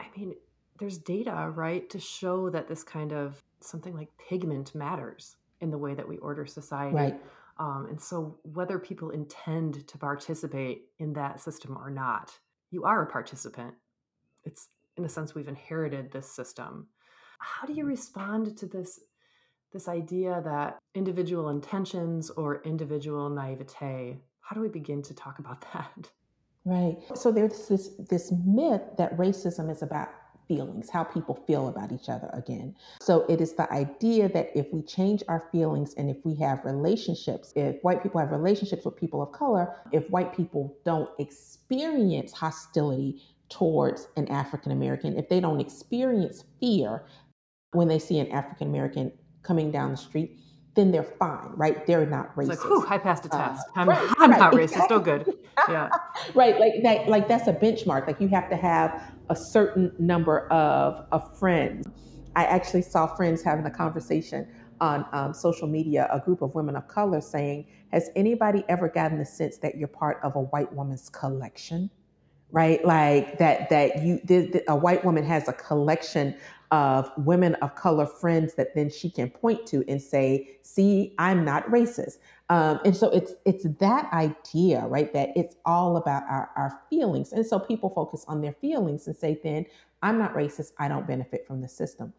I 0.00 0.06
mean, 0.16 0.34
there's 0.78 0.98
data 0.98 1.52
right 1.54 1.88
to 1.90 2.00
show 2.00 2.50
that 2.50 2.68
this 2.68 2.82
kind 2.82 3.12
of 3.12 3.42
something 3.60 3.94
like 3.94 4.08
pigment 4.18 4.74
matters 4.74 5.36
in 5.60 5.70
the 5.70 5.78
way 5.78 5.94
that 5.94 6.08
we 6.08 6.18
order 6.18 6.44
society. 6.44 6.96
Right. 6.96 7.20
Um, 7.58 7.86
and 7.88 8.00
so, 8.00 8.38
whether 8.42 8.78
people 8.78 9.10
intend 9.10 9.86
to 9.86 9.98
participate 9.98 10.86
in 10.98 11.12
that 11.12 11.40
system 11.40 11.76
or 11.76 11.90
not, 11.90 12.38
you 12.70 12.84
are 12.84 13.02
a 13.02 13.06
participant. 13.06 13.74
It's, 14.44 14.68
in 14.96 15.04
a 15.04 15.08
sense, 15.08 15.34
we've 15.34 15.48
inherited 15.48 16.10
this 16.10 16.28
system. 16.28 16.88
How 17.38 17.66
do 17.66 17.74
you 17.74 17.84
respond 17.84 18.56
to 18.58 18.66
this, 18.66 19.00
this 19.72 19.86
idea 19.86 20.42
that 20.44 20.78
individual 20.94 21.50
intentions 21.50 22.30
or 22.30 22.62
individual 22.62 23.28
naivete? 23.28 24.18
How 24.40 24.56
do 24.56 24.60
we 24.60 24.68
begin 24.68 25.02
to 25.02 25.14
talk 25.14 25.38
about 25.38 25.60
that? 25.72 26.10
Right. 26.64 26.96
So 27.14 27.32
there's 27.32 27.66
this 27.68 27.90
this 28.08 28.32
myth 28.44 28.82
that 28.96 29.16
racism 29.16 29.70
is 29.70 29.82
about 29.82 30.10
feelings, 30.46 30.90
how 30.90 31.02
people 31.02 31.34
feel 31.46 31.68
about 31.68 31.92
each 31.92 32.08
other 32.08 32.30
again. 32.32 32.74
So 33.00 33.24
it 33.28 33.40
is 33.40 33.54
the 33.54 33.72
idea 33.72 34.28
that 34.28 34.50
if 34.54 34.72
we 34.72 34.82
change 34.82 35.22
our 35.28 35.48
feelings 35.50 35.94
and 35.94 36.10
if 36.10 36.18
we 36.24 36.34
have 36.36 36.64
relationships, 36.64 37.52
if 37.56 37.82
white 37.82 38.02
people 38.02 38.20
have 38.20 38.30
relationships 38.30 38.84
with 38.84 38.96
people 38.96 39.22
of 39.22 39.32
color, 39.32 39.76
if 39.92 40.08
white 40.10 40.36
people 40.36 40.76
don't 40.84 41.10
experience 41.18 42.32
hostility 42.32 43.22
towards 43.48 44.08
an 44.16 44.28
African 44.28 44.72
American, 44.72 45.18
if 45.18 45.28
they 45.28 45.40
don't 45.40 45.60
experience 45.60 46.44
fear 46.60 47.04
when 47.72 47.88
they 47.88 47.98
see 47.98 48.18
an 48.18 48.30
African 48.30 48.68
American 48.68 49.12
coming 49.42 49.70
down 49.70 49.90
the 49.90 49.96
street, 49.96 50.38
then 50.74 50.90
they're 50.90 51.02
fine, 51.02 51.50
right? 51.54 51.86
They're 51.86 52.06
not 52.06 52.34
racist. 52.34 52.52
It's 52.52 52.64
like, 52.64 52.70
whew, 52.70 52.86
I 52.88 52.98
passed 52.98 53.26
a 53.26 53.34
uh, 53.34 53.48
test. 53.48 53.66
Uh, 53.68 53.80
I'm, 53.80 53.88
right, 53.88 54.14
I'm 54.18 54.30
right, 54.30 54.40
not 54.40 54.52
racist. 54.54 54.62
Exactly. 54.62 54.84
Still 54.86 55.00
good. 55.00 55.34
Yeah. 55.68 55.90
right. 56.34 56.58
Like 56.58 56.82
that, 56.82 57.08
like 57.08 57.28
that's 57.28 57.46
a 57.46 57.52
benchmark. 57.52 58.06
Like 58.06 58.20
you 58.20 58.26
have 58.28 58.48
to 58.48 58.56
have 58.56 59.12
a 59.28 59.36
certain 59.36 59.92
number 59.98 60.48
of, 60.48 61.06
of 61.12 61.38
friends. 61.38 61.86
I 62.34 62.44
actually 62.44 62.82
saw 62.82 63.06
friends 63.06 63.42
having 63.42 63.66
a 63.66 63.70
conversation 63.70 64.48
on 64.80 65.06
um, 65.12 65.34
social 65.34 65.68
media, 65.68 66.08
a 66.10 66.18
group 66.18 66.42
of 66.42 66.54
women 66.54 66.74
of 66.74 66.88
color 66.88 67.20
saying, 67.20 67.66
Has 67.92 68.10
anybody 68.16 68.64
ever 68.68 68.88
gotten 68.88 69.18
the 69.18 69.26
sense 69.26 69.58
that 69.58 69.76
you're 69.76 69.88
part 69.88 70.18
of 70.22 70.34
a 70.34 70.40
white 70.40 70.72
woman's 70.72 71.10
collection? 71.10 71.90
Right? 72.50 72.84
Like 72.84 73.38
that, 73.38 73.68
that 73.70 74.02
you, 74.02 74.20
a 74.68 74.76
white 74.76 75.04
woman 75.04 75.24
has 75.24 75.48
a 75.48 75.52
collection 75.52 76.34
of 76.72 77.12
women 77.18 77.54
of 77.56 77.76
color 77.76 78.06
friends 78.06 78.54
that 78.54 78.74
then 78.74 78.90
she 78.90 79.10
can 79.10 79.30
point 79.30 79.66
to 79.66 79.84
and 79.86 80.02
say, 80.02 80.56
see, 80.62 81.14
I'm 81.18 81.44
not 81.44 81.66
racist. 81.66 82.16
Um, 82.48 82.80
and 82.84 82.96
so 82.96 83.10
it's 83.10 83.34
it's 83.44 83.66
that 83.78 84.12
idea, 84.12 84.86
right? 84.86 85.12
That 85.12 85.30
it's 85.36 85.56
all 85.64 85.98
about 85.98 86.24
our, 86.28 86.50
our 86.56 86.80
feelings. 86.90 87.32
And 87.32 87.46
so 87.46 87.58
people 87.58 87.90
focus 87.90 88.24
on 88.26 88.40
their 88.40 88.54
feelings 88.54 89.06
and 89.06 89.14
say, 89.14 89.38
then 89.44 89.66
I'm 90.02 90.18
not 90.18 90.34
racist, 90.34 90.72
I 90.78 90.88
don't 90.88 91.06
benefit 91.06 91.46
from 91.46 91.60
the 91.60 91.68
system. 91.68 92.12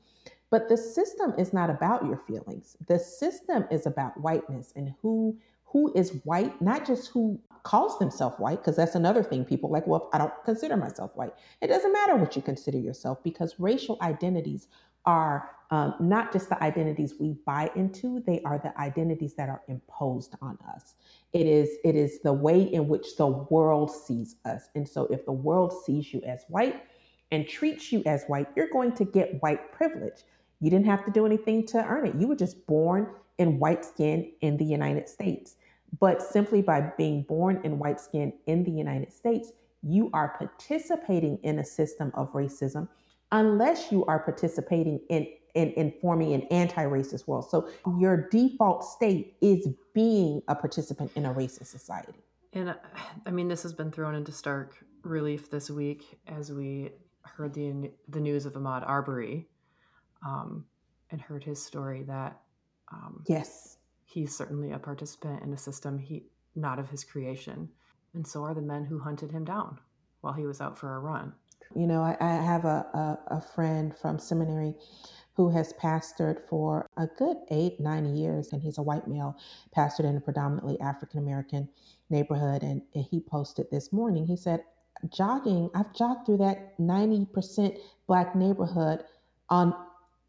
But 0.52 0.70
the 0.70 0.78
system 0.78 1.34
is 1.38 1.52
not 1.52 1.72
about 1.72 2.06
your 2.06 2.18
feelings. 2.28 2.78
The 2.88 3.00
system 3.00 3.66
is 3.72 3.88
about 3.88 4.20
whiteness 4.22 4.72
and 4.76 4.94
who 5.02 5.36
who 5.74 5.92
is 5.96 6.22
white, 6.24 6.62
not 6.62 6.86
just 6.86 7.10
who 7.10 7.40
calls 7.64 7.98
themselves 7.98 8.36
white, 8.38 8.60
because 8.60 8.76
that's 8.76 8.96
another 8.96 9.24
thing 9.24 9.44
people 9.44 9.72
like, 9.72 9.88
well, 9.88 10.10
I 10.14 10.20
don't 10.20 10.34
consider 10.46 10.78
myself 10.78 11.12
white. 11.16 11.34
It 11.62 11.68
doesn't 11.68 11.92
matter 11.92 12.16
what 12.16 12.36
you 12.36 12.44
consider 12.44 12.78
yourself 12.78 13.24
because 13.24 13.56
racial 13.60 13.98
identities 14.02 14.68
are 15.06 15.50
um, 15.72 15.96
not 16.00 16.32
just 16.32 16.50
the 16.50 16.62
identities 16.64 17.16
we 17.20 17.36
buy 17.46 17.72
into, 17.76 18.22
they 18.28 18.42
are 18.46 18.60
the 18.60 18.80
identities 18.80 19.34
that 19.34 19.50
are 19.50 19.64
imposed 19.68 20.36
on 20.42 20.60
us. 20.76 20.94
It 21.34 21.48
is, 21.48 21.70
it 21.84 21.96
is 21.96 22.22
the 22.22 22.34
way 22.34 22.62
in 22.62 22.88
which 22.88 23.18
the 23.18 23.28
world 23.28 23.90
sees 23.90 24.36
us. 24.46 24.70
And 24.76 24.88
so 24.88 25.08
if 25.08 25.26
the 25.26 25.32
world 25.32 25.74
sees 25.86 26.14
you 26.14 26.22
as 26.22 26.46
white 26.50 26.84
and 27.32 27.48
treats 27.48 27.92
you 27.92 28.04
as 28.06 28.26
white, 28.26 28.48
you're 28.56 28.70
going 28.70 28.92
to 28.94 29.06
get 29.06 29.42
white 29.42 29.72
privilege. 29.72 30.24
You 30.60 30.70
didn't 30.70 30.86
have 30.86 31.04
to 31.06 31.12
do 31.12 31.26
anything 31.26 31.66
to 31.68 31.84
earn 31.84 32.06
it. 32.06 32.16
You 32.16 32.28
were 32.28 32.36
just 32.36 32.68
born 32.68 33.08
in 33.40 33.60
white 33.60 33.84
skin 33.84 34.32
in 34.42 34.58
the 34.58 34.66
United 34.66 35.10
States. 35.10 35.56
But 36.00 36.22
simply 36.22 36.62
by 36.62 36.92
being 36.98 37.24
born 37.24 37.62
in 37.64 37.80
white 37.80 38.00
skin 38.00 38.34
in 38.48 38.64
the 38.64 38.72
United 38.72 39.14
States, 39.14 39.52
you 39.82 40.10
are 40.14 40.36
participating 40.38 41.38
in 41.44 41.60
a 41.60 41.64
system 41.64 42.12
of 42.16 42.32
racism 42.34 42.88
unless 43.32 43.92
you 43.92 44.06
are 44.06 44.20
participating 44.20 45.00
in, 45.10 45.28
in, 45.56 45.72
in 45.72 45.94
forming 46.02 46.34
an 46.34 46.44
anti-racist 46.44 47.28
world. 47.28 47.50
So 47.50 47.70
your 48.00 48.30
default 48.30 48.84
state 48.84 49.36
is 49.42 49.68
being 49.94 50.42
a 50.48 50.56
participant 50.56 51.12
in 51.16 51.26
a 51.26 51.34
racist 51.34 51.68
society. 51.68 52.20
And 52.54 52.70
uh, 52.70 52.76
I 53.26 53.32
mean, 53.32 53.48
this 53.48 53.64
has 53.64 53.74
been 53.74 53.92
thrown 53.92 54.16
into 54.16 54.32
stark 54.32 54.84
relief 55.04 55.50
this 55.50 55.70
week 55.70 56.20
as 56.28 56.52
we 56.52 56.92
heard 57.24 57.54
the 57.54 57.92
the 58.10 58.20
news 58.20 58.46
of 58.46 58.54
Ahmaud 58.54 58.88
Arbery, 58.88 59.48
um, 60.26 60.66
and 61.12 61.20
heard 61.22 61.44
his 61.44 61.64
story 61.64 62.04
that 62.04 62.40
um, 62.92 63.24
yes, 63.28 63.78
he's 64.14 64.36
certainly 64.36 64.72
a 64.72 64.80
participant 64.80 65.42
in 65.42 65.52
a 65.54 65.58
system 65.58 65.98
he 65.98 66.24
not 66.56 66.78
of 66.78 66.90
his 66.90 67.04
creation. 67.04 67.68
And 68.14 68.28
so 68.28 68.44
are 68.44 68.54
the 68.54 68.62
men 68.62 68.86
who 68.86 69.00
hunted 69.00 69.32
him 69.32 69.44
down 69.44 69.80
while 70.22 70.34
he 70.34 70.46
was 70.46 70.62
out 70.62 70.78
for 70.78 70.96
a 70.96 71.00
run. 71.00 71.34
You 71.76 71.88
know 71.88 72.02
i, 72.02 72.16
I 72.20 72.36
have 72.36 72.66
a, 72.66 72.86
a, 72.94 73.38
a, 73.38 73.42
friend 73.42 73.96
from 74.00 74.20
seminary 74.20 74.76
who 75.36 75.50
has 75.50 75.74
pastored 75.82 76.48
for 76.48 76.86
a 76.98 77.08
good 77.18 77.38
eight 77.50 77.80
nine 77.80 78.16
years 78.16 78.54
and 78.54 78.62
he's 78.62 78.78
a 78.78 78.84
white 78.84 79.08
male 79.08 79.36
pastored 79.76 80.06
in 80.06 80.16
a 80.16 80.22
predominantly 80.22 80.80
african 80.80 81.20
american 81.20 81.68
neighborhood. 82.12 82.62
And, 82.62 82.84
and 82.94 83.06
he 83.10 83.20
posted 83.20 83.72
this 83.72 83.92
morning 83.92 84.28
he 84.28 84.38
said 84.38 84.62
jogging 85.10 85.72
i've 85.74 85.94
jogged 85.96 86.28
through 86.28 86.38
that 86.38 86.78
90% 86.78 87.80
black 88.06 88.36
neighborhood 88.36 89.04
on 89.50 89.74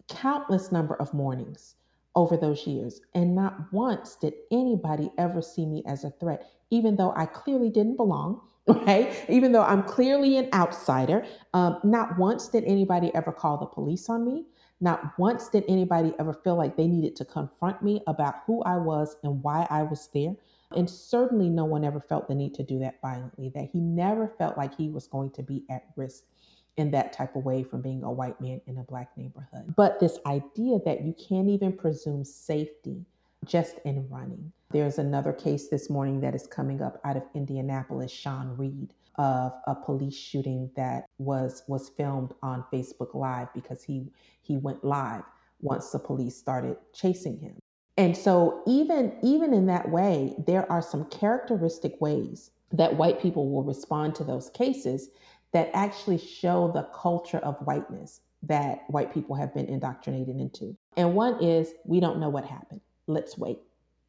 countless 0.09 0.73
number 0.73 0.95
of 0.95 1.13
mornings 1.13 1.75
over 2.15 2.37
those 2.37 2.67
years. 2.67 3.01
And 3.15 3.35
not 3.35 3.73
once 3.73 4.17
did 4.17 4.35
anybody 4.51 5.11
ever 5.19 5.43
see 5.43 5.67
me 5.67 5.83
as 5.87 6.05
a 6.05 6.11
threat, 6.11 6.47
even 6.71 6.97
though 6.97 7.13
I 7.17 7.27
clearly 7.27 7.71
didn't 7.71 7.97
belong, 7.97 8.41
right? 8.67 9.13
Even 9.29 9.53
though 9.53 9.63
I'm 9.63 9.83
clearly 9.83 10.37
an 10.37 10.49
outsider. 10.53 11.27
Um, 11.53 11.81
not 11.85 12.19
once 12.19 12.49
did 12.49 12.65
anybody 12.65 13.15
ever 13.15 13.33
call 13.33 13.59
the 13.59 13.67
police 13.67 14.09
on 14.09 14.25
me. 14.25 14.47
Not 14.81 15.19
once 15.19 15.49
did 15.49 15.65
anybody 15.69 16.15
ever 16.19 16.33
feel 16.33 16.57
like 16.57 16.77
they 16.77 16.87
needed 16.87 17.15
to 17.17 17.25
confront 17.25 17.83
me 17.83 18.03
about 18.07 18.37
who 18.47 18.63
I 18.63 18.77
was 18.77 19.17
and 19.23 19.43
why 19.43 19.67
I 19.71 19.83
was 19.83 20.09
there. 20.13 20.35
And 20.75 20.89
certainly 20.91 21.49
no 21.49 21.65
one 21.65 21.85
ever 21.85 22.01
felt 22.01 22.27
the 22.27 22.35
need 22.35 22.55
to 22.55 22.63
do 22.63 22.79
that 22.81 23.01
violently, 23.01 23.51
that 23.55 23.69
he 23.73 23.81
never 23.81 24.35
felt 24.39 24.57
like 24.57 24.75
he 24.75 24.89
was 24.89 25.07
going 25.07 25.31
to 25.33 25.43
be 25.43 25.65
at 25.71 25.85
risk 25.97 26.25
in 26.77 26.91
that 26.91 27.13
type 27.13 27.37
of 27.37 27.45
way 27.45 27.63
from 27.63 27.81
being 27.81 28.03
a 28.03 28.11
white 28.11 28.41
man 28.41 28.61
in 28.67 28.79
a 28.79 28.83
black 28.83 29.11
neighborhood. 29.17 29.75
But 29.77 30.01
this 30.01 30.19
idea 30.27 30.79
that 30.85 31.05
you 31.05 31.15
can't 31.29 31.49
even 31.49 31.73
presume 31.73 32.25
safety 32.25 33.05
just 33.45 33.79
in 33.85 34.09
running. 34.09 34.53
There's 34.71 34.99
another 34.99 35.33
case 35.33 35.69
this 35.69 35.89
morning 35.89 36.21
that 36.21 36.35
is 36.35 36.47
coming 36.47 36.83
up 36.83 37.01
out 37.05 37.17
of 37.17 37.23
Indianapolis, 37.35 38.11
Sean 38.11 38.57
Reed, 38.57 38.93
of 39.17 39.53
a 39.67 39.75
police 39.75 40.17
shooting 40.17 40.71
that 40.75 41.05
was 41.19 41.63
was 41.69 41.91
filmed 41.91 42.35
on 42.43 42.65
Facebook 42.73 43.15
Live 43.15 43.49
because 43.55 43.85
he 43.85 44.11
he 44.43 44.57
went 44.57 44.83
live 44.83 45.23
once 45.61 45.91
the 45.91 45.99
police 45.99 46.37
started 46.37 46.77
chasing 46.93 47.39
him. 47.39 47.57
And 47.97 48.17
so 48.17 48.63
even 48.67 49.17
even 49.23 49.55
in 49.55 49.67
that 49.67 49.89
way, 49.89 50.35
there 50.47 50.71
are 50.71 50.83
some 50.83 51.05
characteristic 51.07 52.01
ways 52.01 52.51
that 52.73 52.97
white 52.97 53.21
people 53.21 53.49
will 53.51 53.63
respond 53.63 54.17
to 54.17 54.25
those 54.25 54.51
cases 54.51 55.11
that 55.55 55.71
actually 55.73 56.19
show 56.19 56.71
the 56.75 56.83
culture 56.93 57.39
of 57.39 57.57
whiteness 57.67 58.21
that 58.43 58.83
white 58.89 59.15
people 59.15 59.35
have 59.37 59.55
been 59.55 59.67
indoctrinated 59.67 60.39
into. 60.39 60.77
And 60.99 61.15
one 61.15 61.43
is 61.43 61.73
we 61.87 62.01
don't 62.01 62.21
know 62.21 62.29
what 62.29 62.45
happened. 62.45 62.83
Let's 63.07 63.39
wait. 63.39 63.61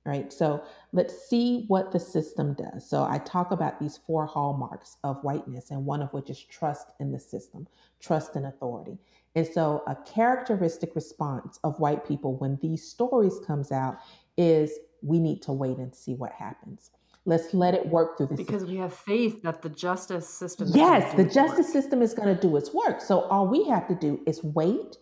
right? 0.06 0.32
So 0.32 0.64
let's 0.94 1.28
see 1.28 1.66
what 1.68 1.92
the 1.92 2.00
system 2.00 2.54
does. 2.54 2.88
So 2.88 3.04
I 3.04 3.18
talk 3.20 3.52
about 3.52 3.80
these 3.80 3.98
four 3.98 4.26
hallmarks 4.26 4.98
of 5.04 5.24
whiteness, 5.24 5.72
and 5.72 5.86
one 5.86 6.02
of 6.02 6.14
which 6.14 6.30
is 6.30 6.42
trust 6.42 6.92
in 7.00 7.12
the 7.12 7.20
system, 7.20 7.68
trust 8.00 8.36
in 8.36 8.46
authority. 8.46 8.98
And 9.36 9.46
so 9.46 9.84
a 9.88 9.96
characteristic 9.96 10.96
response 10.96 11.60
of 11.64 11.80
white 11.80 12.08
people 12.08 12.36
when 12.38 12.58
these 12.62 12.88
stories 12.88 13.40
comes 13.46 13.72
out 13.72 13.98
is 14.38 14.72
we 15.02 15.20
need 15.20 15.42
to 15.44 15.52
wait 15.52 15.78
and 15.78 15.94
see 15.94 16.14
what 16.14 16.32
happens. 16.32 16.92
Let's 17.26 17.54
let 17.54 17.74
it 17.74 17.88
work 17.88 18.18
through 18.18 18.28
the 18.28 18.36
because 18.36 18.62
system. 18.62 18.70
we 18.70 18.78
have 18.78 18.94
faith 18.94 19.42
that 19.44 19.62
the 19.62 19.70
justice 19.70 20.30
system. 20.30 20.70
Yes, 20.74 21.16
the 21.16 21.24
justice 21.24 21.66
work. 21.66 21.74
system 21.74 22.02
is 22.02 22.14
going 22.14 22.34
to 22.34 22.40
do 22.40 22.56
its 22.56 22.74
work. 22.74 23.02
So 23.02 23.22
all 23.22 23.48
we 23.48 23.68
have 23.68 23.88
to 23.88 23.96
do 23.96 24.20
is 24.28 24.44
wait 24.44 24.98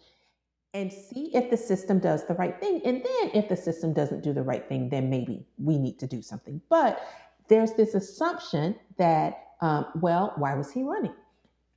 and 0.73 0.91
see 0.91 1.31
if 1.35 1.49
the 1.49 1.57
system 1.57 1.99
does 1.99 2.25
the 2.25 2.33
right 2.35 2.59
thing. 2.59 2.81
And 2.85 2.97
then 3.03 3.31
if 3.33 3.49
the 3.49 3.57
system 3.57 3.93
doesn't 3.93 4.23
do 4.23 4.33
the 4.33 4.41
right 4.41 4.67
thing, 4.67 4.89
then 4.89 5.09
maybe 5.09 5.45
we 5.57 5.77
need 5.77 5.99
to 5.99 6.07
do 6.07 6.21
something. 6.21 6.61
But 6.69 7.01
there's 7.49 7.73
this 7.73 7.93
assumption 7.93 8.75
that, 8.97 9.43
um, 9.61 9.85
well, 10.01 10.33
why 10.37 10.55
was 10.55 10.71
he 10.71 10.83
running? 10.83 11.13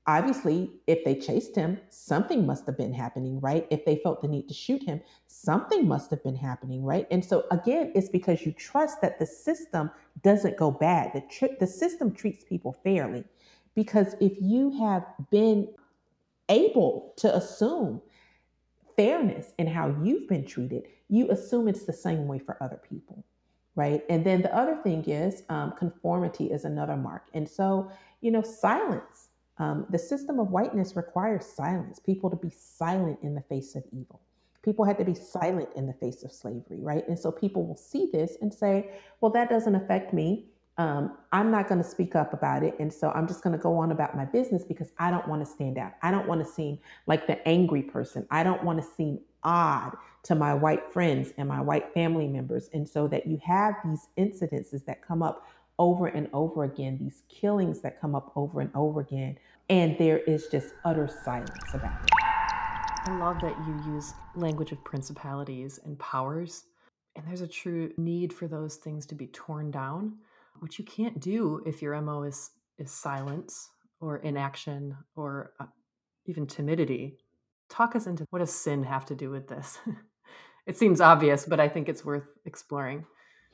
Obviously, 0.09 0.71
if 0.87 1.05
they 1.05 1.17
chased 1.17 1.57
him, 1.57 1.81
something 1.89 2.47
must 2.47 2.65
have 2.67 2.79
been 2.79 2.93
happening, 2.95 3.41
right? 3.41 3.67
If 3.71 3.85
they 3.85 3.97
felt 3.97 4.23
the 4.23 4.29
need 4.29 4.47
to 4.49 4.55
shoot 4.55 4.83
him, 4.83 5.01
something 5.27 5.89
must 5.89 6.11
have 6.11 6.23
been 6.23 6.37
happening, 6.37 6.85
right? 6.85 7.09
And 7.11 7.25
so, 7.25 7.45
again, 7.51 7.91
it's 7.95 8.09
because 8.09 8.47
you 8.47 8.53
trust 8.53 9.01
that 9.01 9.19
the 9.19 9.27
system 9.27 9.91
doesn't 10.23 10.57
go 10.57 10.71
bad. 10.71 11.13
The, 11.13 11.57
the 11.59 11.67
system 11.67 12.13
treats 12.13 12.45
people 12.45 12.73
fairly. 12.85 13.25
Because 13.75 14.15
if 14.21 14.33
you 14.41 14.71
have 14.79 15.05
been 15.31 15.69
able 16.49 17.13
to 17.17 17.35
assume 17.35 18.01
fairness 18.97 19.53
in 19.59 19.67
how 19.67 19.95
you've 20.03 20.29
been 20.29 20.47
treated, 20.47 20.85
you 21.09 21.31
assume 21.31 21.69
it's 21.69 21.85
the 21.85 21.93
same 21.93 22.29
way 22.29 22.39
for 22.39 22.57
other 22.63 22.81
people, 22.89 23.25
right? 23.75 24.03
And 24.09 24.25
then 24.25 24.43
the 24.43 24.57
other 24.57 24.77
thing 24.77 25.05
is 25.05 25.43
um, 25.49 25.75
conformity 25.77 26.47
is 26.47 26.65
another 26.65 26.97
mark. 26.97 27.25
And 27.35 27.49
so, 27.49 27.91
you 28.21 28.31
know, 28.31 28.43
silence. 28.43 29.26
Um, 29.59 29.87
the 29.91 29.99
system 29.99 30.39
of 30.39 30.51
whiteness 30.51 30.97
requires 30.97 31.47
silence, 31.47 31.99
people 31.99 32.31
to 32.31 32.37
be 32.37 32.51
silent 32.51 33.19
in 33.23 33.35
the 33.35 33.41
face 33.43 33.75
of 33.75 33.85
evil. 33.93 34.21
People 34.63 34.85
had 34.85 34.99
to 34.99 35.05
be 35.05 35.15
silent 35.15 35.69
in 35.77 35.87
the 35.87 35.93
face 35.95 36.25
of 36.25 36.33
slavery, 36.33 36.81
right? 36.81 37.07
And 37.09 37.19
so 37.19 37.31
people 37.31 37.65
will 37.65 37.77
see 37.77 38.11
this 38.13 38.37
and 38.43 38.53
say, 38.53 38.91
well, 39.21 39.31
that 39.33 39.49
doesn't 39.49 39.75
affect 39.75 40.13
me 40.13 40.47
um, 40.79 41.17
I'm 41.33 41.51
not 41.51 41.69
going 41.69 41.83
to 41.83 41.89
speak 41.89 42.15
up 42.15 42.35
about 42.35 42.63
it. 42.63 42.75
And 42.79 42.93
so 42.93 43.11
I'm 43.11 43.27
just 43.27 43.43
going 43.43 43.57
to 43.57 43.63
go 43.63 43.79
on 43.79 43.93
about 43.93 44.15
my 44.15 44.27
business 44.27 44.63
because 44.63 44.93
I 44.99 45.11
don't 45.11 45.27
want 45.27 45.45
to 45.45 45.51
stand 45.51 45.79
out. 45.79 45.93
I 46.03 46.11
don't 46.11 46.29
want 46.29 46.45
to 46.45 46.51
seem 46.51 46.79
like 47.07 47.27
the 47.27 47.47
angry 47.49 47.83
person. 47.83 48.27
I 48.31 48.43
don't 48.43 48.63
want 48.63 48.79
to 48.83 48.87
seem 48.97 49.21
odd 49.43 49.97
to 50.25 50.35
my 50.35 50.53
white 50.53 50.93
friends 50.93 51.33
and 51.39 51.49
my 51.49 51.61
white 51.61 51.95
family 51.95 52.27
members. 52.27 52.69
And 52.75 52.87
so 52.87 53.09
that 53.09 53.27
you 53.27 53.41
have 53.45 53.75
these 53.85 54.09
incidences 54.19 54.85
that 54.85 55.01
come 55.01 55.23
up 55.23 55.47
over 55.79 56.07
and 56.07 56.29
over 56.33 56.65
again, 56.65 56.99
these 56.99 57.23
killings 57.29 57.81
that 57.81 58.01
come 58.01 58.15
up 58.15 58.33
over 58.37 58.61
and 58.61 58.71
over 58.75 59.01
again. 59.01 59.39
And 59.69 59.97
there 59.99 60.19
is 60.19 60.47
just 60.49 60.75
utter 60.85 61.09
silence 61.25 61.75
about 61.75 62.03
it. 62.05 62.11
I 63.09 63.19
love 63.19 63.41
that 63.41 63.57
you 63.67 63.93
use 63.93 64.15
language 64.35 64.73
of 64.73 64.83
principalities 64.85 65.81
and 65.85 65.99
powers. 65.99 66.65
And 67.15 67.27
there's 67.27 67.41
a 67.41 67.49
true 67.49 67.93
need 67.97 68.33
for 68.33 68.49
those 68.49 68.77
things 68.77 69.07
to 69.07 69.15
be 69.15 69.27
torn 69.29 69.71
down 69.71 70.17
which 70.61 70.79
you 70.79 70.85
can't 70.85 71.21
do 71.21 71.63
if 71.67 71.83
your 71.83 72.01
mo 72.01 72.23
is 72.23 72.51
is 72.79 72.91
silence 72.91 73.71
or 74.01 74.19
inaction 74.19 74.97
or 75.15 75.53
uh, 75.61 75.67
even 76.27 76.47
timidity 76.47 77.19
talk 77.69 77.97
us 77.97 78.07
into 78.07 78.25
what 78.31 78.41
does 78.41 78.53
sin 78.53 78.83
have 78.83 79.07
to 79.07 79.15
do 79.15 79.31
with 79.31 79.49
this 79.49 79.79
it 80.67 80.77
seems 80.77 81.01
obvious 81.01 81.45
but 81.45 81.61
i 81.61 81.69
think 81.69 81.89
it's 81.89 82.05
worth 82.05 82.27
exploring 82.45 83.05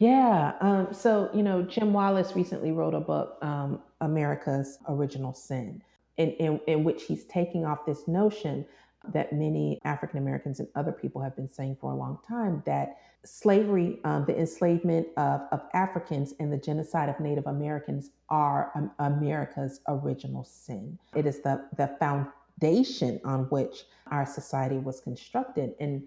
yeah 0.02 0.52
um, 0.60 0.88
so 0.92 1.30
you 1.34 1.42
know 1.42 1.62
jim 1.62 1.92
Wallis 1.92 2.34
recently 2.34 2.72
wrote 2.72 2.94
a 2.94 3.00
book 3.00 3.38
um, 3.42 3.80
america's 4.00 4.78
original 4.88 5.34
sin 5.34 5.82
in, 6.16 6.30
in, 6.32 6.60
in 6.66 6.84
which 6.84 7.04
he's 7.04 7.24
taking 7.24 7.64
off 7.64 7.86
this 7.86 8.06
notion 8.06 8.66
that 9.12 9.32
many 9.32 9.78
African 9.84 10.18
Americans 10.18 10.60
and 10.60 10.68
other 10.74 10.92
people 10.92 11.20
have 11.22 11.34
been 11.34 11.48
saying 11.48 11.76
for 11.80 11.92
a 11.92 11.96
long 11.96 12.18
time 12.26 12.62
that 12.66 12.98
slavery, 13.24 13.98
um, 14.04 14.24
the 14.26 14.38
enslavement 14.38 15.08
of, 15.16 15.42
of 15.50 15.62
Africans, 15.74 16.34
and 16.38 16.52
the 16.52 16.56
genocide 16.56 17.08
of 17.08 17.18
Native 17.20 17.46
Americans 17.46 18.10
are 18.28 18.70
um, 18.74 18.90
America's 18.98 19.80
original 19.88 20.44
sin. 20.44 20.98
It 21.14 21.26
is 21.26 21.40
the, 21.40 21.64
the 21.76 21.96
foundation 21.98 23.20
on 23.24 23.44
which 23.44 23.84
our 24.10 24.26
society 24.26 24.78
was 24.78 25.00
constructed. 25.00 25.74
And 25.80 26.06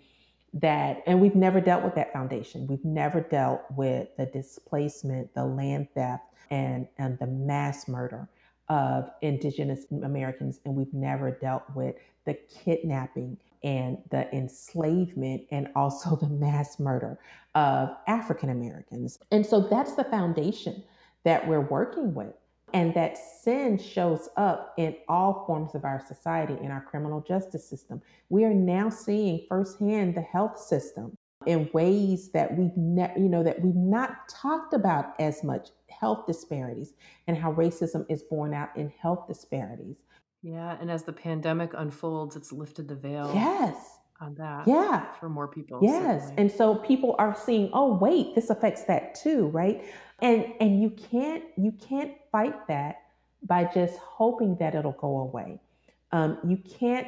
that, 0.55 1.03
and 1.05 1.19
we've 1.19 1.35
never 1.35 1.59
dealt 1.59 1.83
with 1.83 1.95
that 1.95 2.13
foundation. 2.13 2.65
We've 2.67 2.85
never 2.85 3.21
dealt 3.21 3.63
with 3.75 4.07
the 4.17 4.25
displacement, 4.25 5.33
the 5.33 5.45
land 5.45 5.89
theft, 5.93 6.23
and, 6.49 6.87
and 6.97 7.19
the 7.19 7.27
mass 7.27 7.87
murder 7.87 8.29
of 8.69 9.09
Indigenous 9.21 9.85
Americans, 9.91 10.59
and 10.65 10.75
we've 10.75 10.93
never 10.93 11.31
dealt 11.31 11.63
with 11.75 11.95
the 12.25 12.33
kidnapping 12.63 13.37
and 13.63 13.97
the 14.11 14.33
enslavement 14.33 15.43
and 15.51 15.67
also 15.75 16.15
the 16.21 16.29
mass 16.29 16.79
murder 16.79 17.19
of 17.53 17.89
African 18.07 18.49
Americans. 18.49 19.19
And 19.31 19.45
so 19.45 19.61
that's 19.61 19.95
the 19.95 20.05
foundation 20.05 20.83
that 21.23 21.47
we're 21.47 21.61
working 21.61 22.13
with. 22.13 22.33
And 22.75 22.93
that 22.93 23.17
sin 23.17 23.77
shows 23.77 24.27
up 24.37 24.73
in 24.77 24.95
all 25.07 25.45
forms 25.47 25.75
of 25.75 25.85
our 25.85 26.03
society, 26.05 26.57
in 26.61 26.71
our 26.71 26.81
criminal 26.81 27.21
justice 27.21 27.67
system. 27.67 28.01
We 28.29 28.43
are 28.43 28.53
now 28.53 28.89
seeing 28.89 29.45
firsthand 29.47 30.15
the 30.15 30.21
health 30.21 30.59
system 30.59 31.17
in 31.45 31.69
ways 31.73 32.31
that 32.31 32.57
we've 32.57 32.75
ne- 32.75 33.13
you 33.15 33.29
know 33.29 33.43
that 33.43 33.61
we've 33.61 33.75
not 33.75 34.27
talked 34.29 34.73
about 34.73 35.13
as 35.19 35.43
much 35.43 35.69
health 35.89 36.25
disparities 36.25 36.93
and 37.27 37.37
how 37.37 37.53
racism 37.53 38.05
is 38.09 38.23
borne 38.23 38.53
out 38.53 38.75
in 38.75 38.91
health 39.01 39.27
disparities 39.27 40.03
yeah, 40.41 40.77
and 40.79 40.91
as 40.91 41.01
the 41.01 41.13
pandemic 41.13 41.71
unfolds, 41.75 42.35
it's 42.35 42.51
lifted 42.51 42.87
the 42.87 42.95
veil 42.95 43.31
yes 43.33 43.99
on 44.21 44.33
that 44.35 44.65
yeah 44.67 45.11
for 45.19 45.27
more 45.27 45.47
people. 45.47 45.79
yes 45.81 46.21
certainly. 46.21 46.41
and 46.41 46.51
so 46.51 46.75
people 46.75 47.15
are 47.19 47.35
seeing 47.35 47.69
oh 47.73 47.93
wait 47.95 48.33
this 48.33 48.49
affects 48.49 48.83
that 48.85 49.13
too 49.13 49.47
right 49.47 49.83
and 50.21 50.53
and 50.59 50.81
you 50.81 50.89
can't 50.89 51.43
you 51.57 51.71
can't 51.73 52.13
fight 52.31 52.67
that 52.67 53.03
by 53.43 53.65
just 53.73 53.97
hoping 53.99 54.55
that 54.57 54.75
it'll 54.75 54.91
go 54.93 55.19
away. 55.19 55.59
Um, 56.11 56.39
you 56.47 56.57
can't 56.57 57.07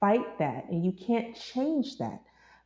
fight 0.00 0.38
that 0.38 0.68
and 0.70 0.84
you 0.84 0.92
can't 0.92 1.34
change 1.36 1.98
that 1.98 2.20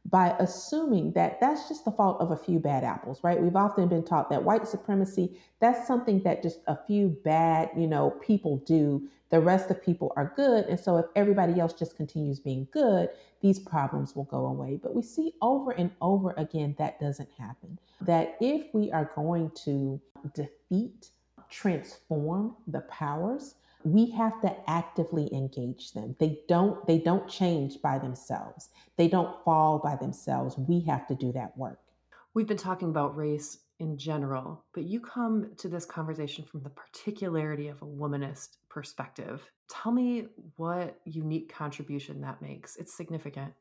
by 0.09 0.35
assuming 0.39 1.13
that 1.13 1.39
that's 1.41 1.69
just 1.69 1.85
the 1.85 1.91
fault 1.91 2.21
of 2.21 2.31
a 2.31 2.37
few 2.37 2.59
bad 2.59 2.85
apples, 2.85 3.23
right? 3.23 3.41
We've 3.41 3.57
often 3.57 3.87
been 3.89 4.03
taught 4.03 4.31
that 4.31 4.43
white 4.43 4.67
supremacy, 4.67 5.39
that's 5.61 5.87
something 5.87 6.23
that 6.23 6.43
just 6.43 6.61
a 6.67 6.77
few 6.87 7.09
bad, 7.23 7.71
you 7.77 7.87
know, 7.87 8.11
people 8.23 8.59
do. 8.67 9.09
The 9.29 9.41
rest 9.41 9.71
of 9.71 9.83
people 9.83 10.13
are 10.17 10.33
good. 10.35 10.65
And 10.67 10.81
so 10.81 10.97
if 10.97 11.07
everybody 11.15 11.61
else 11.61 11.73
just 11.73 11.97
continues 11.97 12.41
being 12.41 12.67
good, 12.73 13.11
these 13.43 13.61
problems 13.61 14.17
will 14.17 14.25
go 14.25 14.47
away. 14.47 14.81
But 14.83 14.95
we 14.95 15.03
see 15.03 15.35
over 15.41 15.71
and 15.73 15.91
over 16.01 16.35
again 16.37 16.75
that 16.79 16.99
doesn't 16.99 17.29
happen. 17.39 17.79
That 18.01 18.37
if 18.41 18.75
we 18.75 18.91
are 18.91 19.13
going 19.15 19.53
to 19.65 20.01
defeat, 20.35 21.11
transform 21.49 22.57
the 22.67 22.81
powers, 22.83 23.55
we 23.85 24.11
have 24.11 24.41
to 24.43 24.55
actively 24.71 25.33
engage 25.33 25.93
them. 25.93 26.17
They 26.19 26.41
don't 26.49 26.87
they 26.87 26.99
don't 26.99 27.29
change 27.29 27.81
by 27.83 27.99
themselves. 27.99 28.69
They 28.97 29.09
don't 29.09 29.43
fall 29.45 29.79
by 29.79 29.97
themselves. 29.97 30.57
We 30.57 30.81
have 30.81 31.07
to 31.09 31.15
do 31.15 31.33
that 31.33 31.57
work. 31.57 31.81
We've 32.35 32.47
been 32.47 32.57
talking 32.57 32.91
about 32.91 33.17
race 33.17 33.59
in 33.79 33.97
general 33.97 34.63
but 34.75 34.85
you 34.85 35.01
come 35.01 35.53
to 35.57 35.67
this 35.67 35.87
conversation 35.87 36.45
from 36.45 36.63
the 36.63 36.69
particularity 36.69 37.69
of 37.69 37.81
a 37.81 37.87
womanist 37.87 38.59
perspective. 38.69 39.43
Tell 39.69 39.91
me 39.91 40.27
what 40.57 41.01
unique 41.05 41.53
contribution 41.53 42.21
that 42.21 42.43
makes. 42.43 42.77
It's 42.77 42.95
significant 42.95 43.55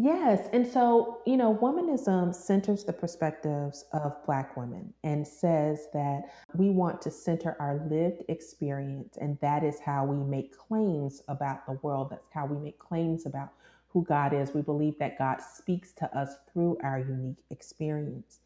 Yes. 0.00 0.48
And 0.52 0.64
so, 0.64 1.22
you 1.26 1.36
know, 1.36 1.58
womanism 1.60 2.32
centers 2.32 2.84
the 2.84 2.92
perspectives 2.92 3.84
of 3.92 4.24
Black 4.24 4.56
women 4.56 4.94
and 5.02 5.26
says 5.26 5.88
that 5.92 6.22
we 6.54 6.70
want 6.70 7.02
to 7.02 7.10
center 7.10 7.56
our 7.58 7.84
lived 7.90 8.22
experience, 8.28 9.16
and 9.20 9.36
that 9.40 9.64
is 9.64 9.80
how 9.80 10.04
we 10.04 10.24
make 10.24 10.56
claims 10.56 11.22
about 11.26 11.66
the 11.66 11.72
world. 11.82 12.10
That's 12.10 12.30
how 12.32 12.46
we 12.46 12.58
make 12.58 12.78
claims 12.78 13.26
about 13.26 13.48
who 13.88 14.04
God 14.04 14.32
is. 14.32 14.54
We 14.54 14.62
believe 14.62 14.96
that 15.00 15.18
God 15.18 15.40
speaks 15.40 15.90
to 15.94 16.16
us 16.16 16.36
through 16.52 16.78
our 16.84 17.00
unique 17.00 17.42
experience. 17.50 18.38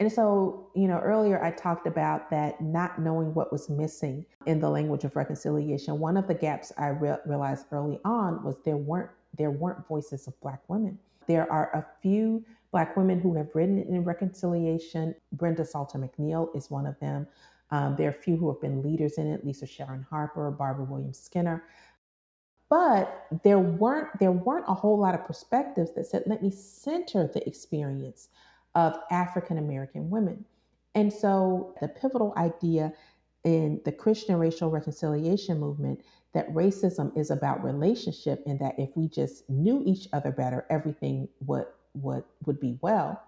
And 0.00 0.12
so, 0.12 0.68
you 0.74 0.88
know, 0.88 0.98
earlier 0.98 1.42
I 1.42 1.52
talked 1.52 1.86
about 1.86 2.28
that 2.30 2.60
not 2.60 3.00
knowing 3.00 3.32
what 3.32 3.50
was 3.50 3.70
missing 3.70 4.26
in 4.44 4.60
the 4.60 4.68
language 4.68 5.04
of 5.04 5.16
reconciliation. 5.16 5.98
One 5.98 6.18
of 6.18 6.28
the 6.28 6.34
gaps 6.34 6.70
I 6.76 6.88
re- 6.88 7.16
realized 7.24 7.64
early 7.72 7.98
on 8.04 8.44
was 8.44 8.56
there 8.64 8.76
weren't 8.76 9.10
there 9.36 9.50
weren't 9.50 9.86
voices 9.86 10.26
of 10.26 10.40
Black 10.40 10.60
women. 10.68 10.98
There 11.26 11.50
are 11.52 11.70
a 11.74 11.86
few 12.02 12.44
Black 12.72 12.96
women 12.96 13.20
who 13.20 13.34
have 13.34 13.48
written 13.54 13.78
in 13.82 14.04
reconciliation. 14.04 15.14
Brenda 15.32 15.64
Salter 15.64 15.98
McNeil 15.98 16.54
is 16.56 16.70
one 16.70 16.86
of 16.86 16.98
them. 17.00 17.26
Um, 17.70 17.96
there 17.96 18.08
are 18.08 18.12
a 18.12 18.22
few 18.22 18.36
who 18.36 18.50
have 18.50 18.60
been 18.60 18.82
leaders 18.82 19.18
in 19.18 19.26
it 19.26 19.44
Lisa 19.44 19.66
Sharon 19.66 20.06
Harper, 20.08 20.50
Barbara 20.50 20.84
Williams 20.84 21.18
Skinner. 21.18 21.64
But 22.70 23.26
there 23.44 23.58
weren't 23.58 24.18
there 24.18 24.32
weren't 24.32 24.66
a 24.68 24.74
whole 24.74 24.98
lot 24.98 25.14
of 25.14 25.26
perspectives 25.26 25.94
that 25.94 26.06
said, 26.06 26.24
let 26.26 26.42
me 26.42 26.50
center 26.50 27.26
the 27.26 27.46
experience 27.46 28.28
of 28.74 28.94
African 29.10 29.58
American 29.58 30.10
women. 30.10 30.44
And 30.94 31.12
so 31.12 31.74
the 31.80 31.88
pivotal 31.88 32.34
idea 32.36 32.92
in 33.44 33.80
the 33.84 33.92
Christian 33.92 34.36
racial 34.36 34.70
reconciliation 34.70 35.58
movement 35.58 36.02
that 36.34 36.52
racism 36.52 37.16
is 37.16 37.30
about 37.30 37.64
relationship 37.64 38.42
and 38.46 38.58
that 38.60 38.78
if 38.78 38.90
we 38.94 39.08
just 39.08 39.48
knew 39.48 39.82
each 39.86 40.08
other 40.12 40.30
better, 40.30 40.66
everything 40.70 41.28
would 41.46 41.66
would 41.94 42.24
would 42.44 42.60
be 42.60 42.78
well. 42.80 43.22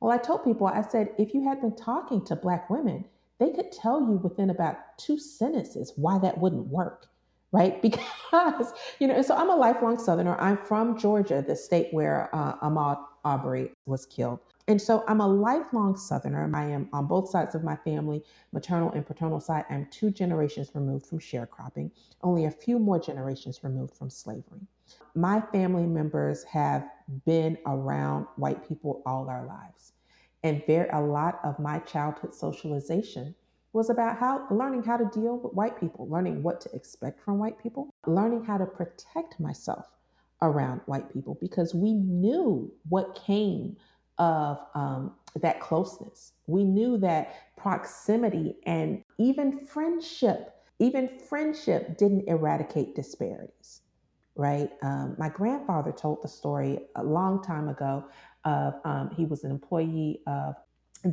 Well, 0.00 0.12
I 0.12 0.18
told 0.18 0.44
people, 0.44 0.66
I 0.66 0.82
said, 0.82 1.08
if 1.18 1.32
you 1.34 1.42
had 1.48 1.60
been 1.60 1.74
talking 1.74 2.24
to 2.26 2.36
black 2.36 2.68
women, 2.68 3.04
they 3.38 3.50
could 3.50 3.72
tell 3.72 4.00
you 4.00 4.20
within 4.22 4.50
about 4.50 4.76
two 4.98 5.18
sentences 5.18 5.92
why 5.96 6.18
that 6.18 6.38
wouldn't 6.38 6.66
work, 6.66 7.06
right? 7.52 7.80
Because, 8.30 8.72
you 8.98 9.08
know, 9.08 9.22
so 9.22 9.34
I'm 9.34 9.48
a 9.50 9.56
lifelong 9.56 9.98
Southerner. 9.98 10.36
I'm 10.38 10.58
from 10.58 10.98
Georgia, 10.98 11.42
the 11.46 11.56
state 11.56 11.88
where 11.92 12.28
uh, 12.34 12.56
Ahmaud 12.58 12.98
Arbery 13.26 13.72
was 13.86 14.06
killed. 14.06 14.38
And 14.68 14.80
so 14.80 15.02
I'm 15.08 15.20
a 15.20 15.26
lifelong 15.26 15.96
Southerner. 15.96 16.48
I 16.54 16.66
am 16.66 16.88
on 16.92 17.08
both 17.08 17.28
sides 17.28 17.56
of 17.56 17.64
my 17.64 17.74
family, 17.74 18.22
maternal 18.52 18.92
and 18.92 19.04
paternal 19.04 19.40
side. 19.40 19.64
I'm 19.68 19.86
two 19.90 20.12
generations 20.12 20.70
removed 20.74 21.06
from 21.06 21.18
sharecropping, 21.18 21.90
only 22.22 22.44
a 22.44 22.52
few 22.52 22.78
more 22.78 23.00
generations 23.00 23.64
removed 23.64 23.94
from 23.94 24.10
slavery. 24.10 24.60
My 25.16 25.40
family 25.40 25.86
members 25.86 26.44
have 26.44 26.88
been 27.24 27.58
around 27.66 28.28
white 28.36 28.66
people 28.68 29.02
all 29.04 29.28
our 29.28 29.44
lives. 29.44 29.94
And 30.44 30.64
very, 30.64 30.88
a 30.90 31.00
lot 31.00 31.40
of 31.42 31.58
my 31.58 31.80
childhood 31.80 32.32
socialization 32.32 33.34
was 33.72 33.90
about 33.90 34.18
how 34.18 34.46
learning 34.52 34.84
how 34.84 34.98
to 34.98 35.10
deal 35.12 35.38
with 35.38 35.52
white 35.52 35.80
people, 35.80 36.08
learning 36.08 36.44
what 36.44 36.60
to 36.60 36.72
expect 36.72 37.20
from 37.20 37.38
white 37.38 37.60
people, 37.60 37.90
learning 38.06 38.44
how 38.44 38.56
to 38.56 38.66
protect 38.66 39.40
myself 39.40 39.88
around 40.42 40.80
white 40.86 41.12
people 41.12 41.38
because 41.40 41.74
we 41.74 41.92
knew 41.92 42.72
what 42.88 43.20
came 43.26 43.76
of 44.18 44.58
um, 44.74 45.14
that 45.36 45.60
closeness. 45.60 46.32
We 46.46 46.64
knew 46.64 46.98
that 46.98 47.56
proximity 47.56 48.56
and 48.64 49.02
even 49.18 49.66
friendship, 49.66 50.54
even 50.78 51.18
friendship 51.28 51.98
didn't 51.98 52.28
eradicate 52.28 52.94
disparities, 52.94 53.82
right? 54.34 54.70
Um, 54.82 55.16
my 55.18 55.28
grandfather 55.28 55.92
told 55.92 56.22
the 56.22 56.28
story 56.28 56.78
a 56.96 57.04
long 57.04 57.42
time 57.42 57.68
ago 57.68 58.04
of 58.44 58.74
um, 58.84 59.10
he 59.16 59.26
was 59.26 59.44
an 59.44 59.50
employee 59.50 60.20
of 60.26 60.54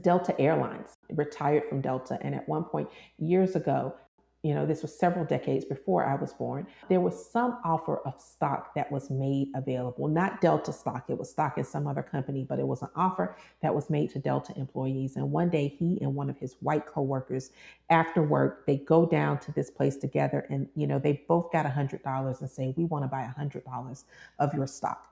Delta 0.02 0.40
Airlines, 0.40 0.96
retired 1.12 1.64
from 1.70 1.82
Delta, 1.82 2.18
and 2.22 2.34
at 2.34 2.48
one 2.48 2.64
point 2.64 2.90
years 3.18 3.56
ago, 3.56 3.94
you 4.44 4.54
know, 4.54 4.66
this 4.66 4.82
was 4.82 4.94
several 4.94 5.24
decades 5.24 5.64
before 5.64 6.06
I 6.06 6.16
was 6.16 6.34
born, 6.34 6.68
there 6.90 7.00
was 7.00 7.32
some 7.32 7.60
offer 7.64 8.00
of 8.00 8.20
stock 8.20 8.76
that 8.76 8.92
was 8.92 9.10
made 9.10 9.48
available, 9.56 10.10
not 10.10 10.42
Delta 10.42 10.74
stock, 10.74 11.06
it 11.08 11.18
was 11.18 11.30
stock 11.30 11.58
in 11.58 11.64
some 11.64 11.88
other 11.88 12.04
company, 12.04 12.46
but 12.48 12.60
it 12.60 12.68
was 12.68 12.82
an 12.82 12.90
offer 12.94 13.38
that 13.62 13.74
was 13.74 13.90
made 13.90 14.10
to 14.12 14.20
Delta 14.20 14.54
employees. 14.58 15.16
And 15.16 15.32
one 15.32 15.50
day 15.50 15.70
he 15.70 15.98
and 16.02 16.14
one 16.14 16.30
of 16.30 16.38
his 16.38 16.58
white 16.60 16.86
coworkers, 16.86 17.52
after 17.90 18.22
work, 18.22 18.66
they 18.68 18.78
go 18.78 19.06
down 19.06 19.40
to 19.40 19.54
this 19.54 19.72
place 19.72 19.96
together 19.96 20.46
and, 20.50 20.68
you 20.76 20.88
know, 20.88 21.00
they 21.00 21.24
both 21.30 21.50
got 21.54 21.66
a 21.66 21.70
$100 21.70 22.42
and 22.42 22.50
say, 22.50 22.74
we 22.76 22.84
want 22.84 23.06
to 23.06 23.08
buy 23.08 23.24
a 23.24 23.42
$100 23.42 24.04
of 24.40 24.54
your 24.54 24.68
stock. 24.68 25.08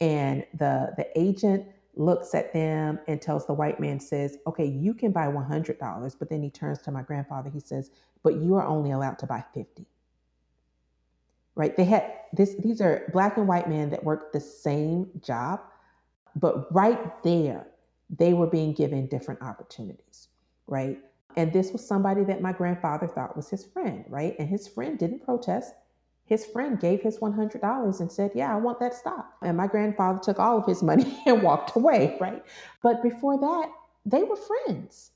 And 0.00 0.44
the, 0.54 0.92
the 0.96 1.06
agent 1.16 1.66
looks 1.94 2.34
at 2.34 2.52
them 2.52 2.98
and 3.06 3.20
tells 3.20 3.46
the 3.46 3.52
white 3.52 3.78
man 3.80 4.00
says 4.00 4.38
okay 4.46 4.64
you 4.66 4.94
can 4.94 5.12
buy 5.12 5.26
$100 5.26 6.16
but 6.18 6.30
then 6.30 6.42
he 6.42 6.50
turns 6.50 6.80
to 6.80 6.90
my 6.90 7.02
grandfather 7.02 7.50
he 7.50 7.60
says 7.60 7.90
but 8.22 8.36
you 8.36 8.54
are 8.54 8.66
only 8.66 8.92
allowed 8.92 9.18
to 9.18 9.26
buy 9.26 9.44
50 9.54 9.86
right? 11.54 11.76
They 11.76 11.84
had 11.84 12.12
this 12.32 12.54
these 12.58 12.80
are 12.80 13.10
black 13.12 13.36
and 13.36 13.46
white 13.46 13.68
men 13.68 13.90
that 13.90 14.04
worked 14.04 14.32
the 14.32 14.40
same 14.40 15.10
job 15.22 15.60
but 16.36 16.72
right 16.74 17.22
there 17.22 17.66
they 18.10 18.32
were 18.32 18.46
being 18.46 18.72
given 18.72 19.06
different 19.06 19.42
opportunities 19.42 20.28
right? 20.66 20.98
And 21.36 21.52
this 21.52 21.72
was 21.72 21.86
somebody 21.86 22.24
that 22.24 22.42
my 22.42 22.52
grandfather 22.52 23.06
thought 23.06 23.36
was 23.36 23.50
his 23.50 23.64
friend 23.64 24.04
right? 24.08 24.34
And 24.38 24.48
his 24.48 24.66
friend 24.66 24.98
didn't 24.98 25.24
protest 25.24 25.74
his 26.32 26.46
friend 26.46 26.80
gave 26.80 27.02
his 27.02 27.18
$100 27.18 28.00
and 28.00 28.10
said, 28.10 28.30
Yeah, 28.34 28.54
I 28.54 28.56
want 28.56 28.80
that 28.80 28.94
stock. 28.94 29.34
And 29.42 29.54
my 29.58 29.66
grandfather 29.66 30.18
took 30.18 30.38
all 30.38 30.56
of 30.56 30.64
his 30.64 30.82
money 30.82 31.20
and 31.26 31.42
walked 31.42 31.76
away, 31.76 32.16
right? 32.18 32.42
But 32.82 33.02
before 33.02 33.38
that, 33.38 33.70
they 34.06 34.22
were 34.22 34.36
friends, 34.36 35.10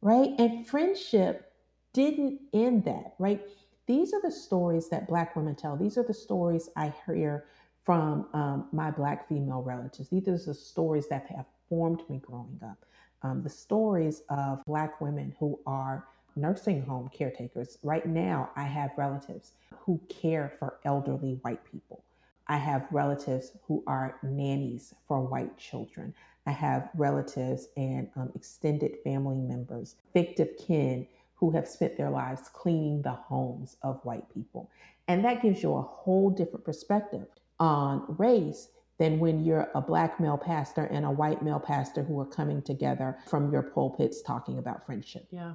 right? 0.00 0.30
And 0.38 0.66
friendship 0.66 1.52
didn't 1.92 2.40
end 2.54 2.86
that, 2.86 3.14
right? 3.18 3.42
These 3.86 4.14
are 4.14 4.22
the 4.22 4.32
stories 4.32 4.88
that 4.88 5.06
Black 5.06 5.36
women 5.36 5.54
tell. 5.54 5.76
These 5.76 5.98
are 5.98 6.02
the 6.02 6.14
stories 6.14 6.70
I 6.76 6.94
hear 7.04 7.44
from 7.84 8.26
um, 8.32 8.68
my 8.72 8.90
Black 8.90 9.28
female 9.28 9.60
relatives. 9.62 10.08
These 10.08 10.28
are 10.28 10.38
the 10.38 10.54
stories 10.54 11.08
that 11.08 11.26
have 11.26 11.44
formed 11.68 12.02
me 12.08 12.22
growing 12.24 12.58
up. 12.64 12.86
Um, 13.20 13.42
the 13.42 13.50
stories 13.50 14.22
of 14.30 14.64
Black 14.64 15.02
women 15.02 15.34
who 15.38 15.60
are 15.66 16.06
nursing 16.36 16.82
home 16.82 17.10
caretakers. 17.12 17.78
Right 17.82 18.06
now, 18.06 18.50
I 18.56 18.64
have 18.64 18.90
relatives 18.96 19.52
who 19.80 20.00
care 20.08 20.52
for 20.58 20.78
elderly 20.84 21.38
white 21.42 21.64
people. 21.70 22.04
I 22.46 22.58
have 22.58 22.86
relatives 22.90 23.52
who 23.66 23.82
are 23.86 24.18
nannies 24.22 24.94
for 25.08 25.22
white 25.22 25.56
children. 25.56 26.14
I 26.46 26.50
have 26.50 26.90
relatives 26.94 27.68
and 27.76 28.08
um, 28.16 28.30
extended 28.34 28.96
family 29.02 29.38
members, 29.38 29.96
fictive 30.12 30.50
kin 30.58 31.06
who 31.36 31.50
have 31.52 31.66
spent 31.66 31.96
their 31.96 32.10
lives 32.10 32.48
cleaning 32.52 33.02
the 33.02 33.12
homes 33.12 33.76
of 33.82 34.00
white 34.04 34.32
people. 34.32 34.70
And 35.08 35.24
that 35.24 35.42
gives 35.42 35.62
you 35.62 35.74
a 35.74 35.82
whole 35.82 36.30
different 36.30 36.64
perspective 36.64 37.26
on 37.58 38.04
race 38.18 38.68
than 38.98 39.18
when 39.18 39.44
you're 39.44 39.68
a 39.74 39.80
black 39.80 40.20
male 40.20 40.38
pastor 40.38 40.84
and 40.84 41.04
a 41.04 41.10
white 41.10 41.42
male 41.42 41.58
pastor 41.58 42.02
who 42.02 42.18
are 42.20 42.26
coming 42.26 42.62
together 42.62 43.18
from 43.26 43.52
your 43.52 43.62
pulpits 43.62 44.22
talking 44.22 44.58
about 44.58 44.86
friendship. 44.86 45.26
Yeah. 45.30 45.54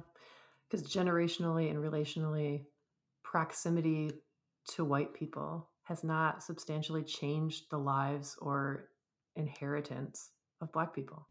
Because 0.70 0.86
generationally 0.86 1.70
and 1.70 1.78
relationally, 1.82 2.64
proximity 3.24 4.12
to 4.68 4.84
white 4.84 5.12
people 5.14 5.68
has 5.84 6.04
not 6.04 6.42
substantially 6.42 7.02
changed 7.02 7.64
the 7.70 7.78
lives 7.78 8.36
or 8.40 8.90
inheritance 9.36 10.30
of 10.60 10.70
black 10.72 10.94
people. 10.94 11.26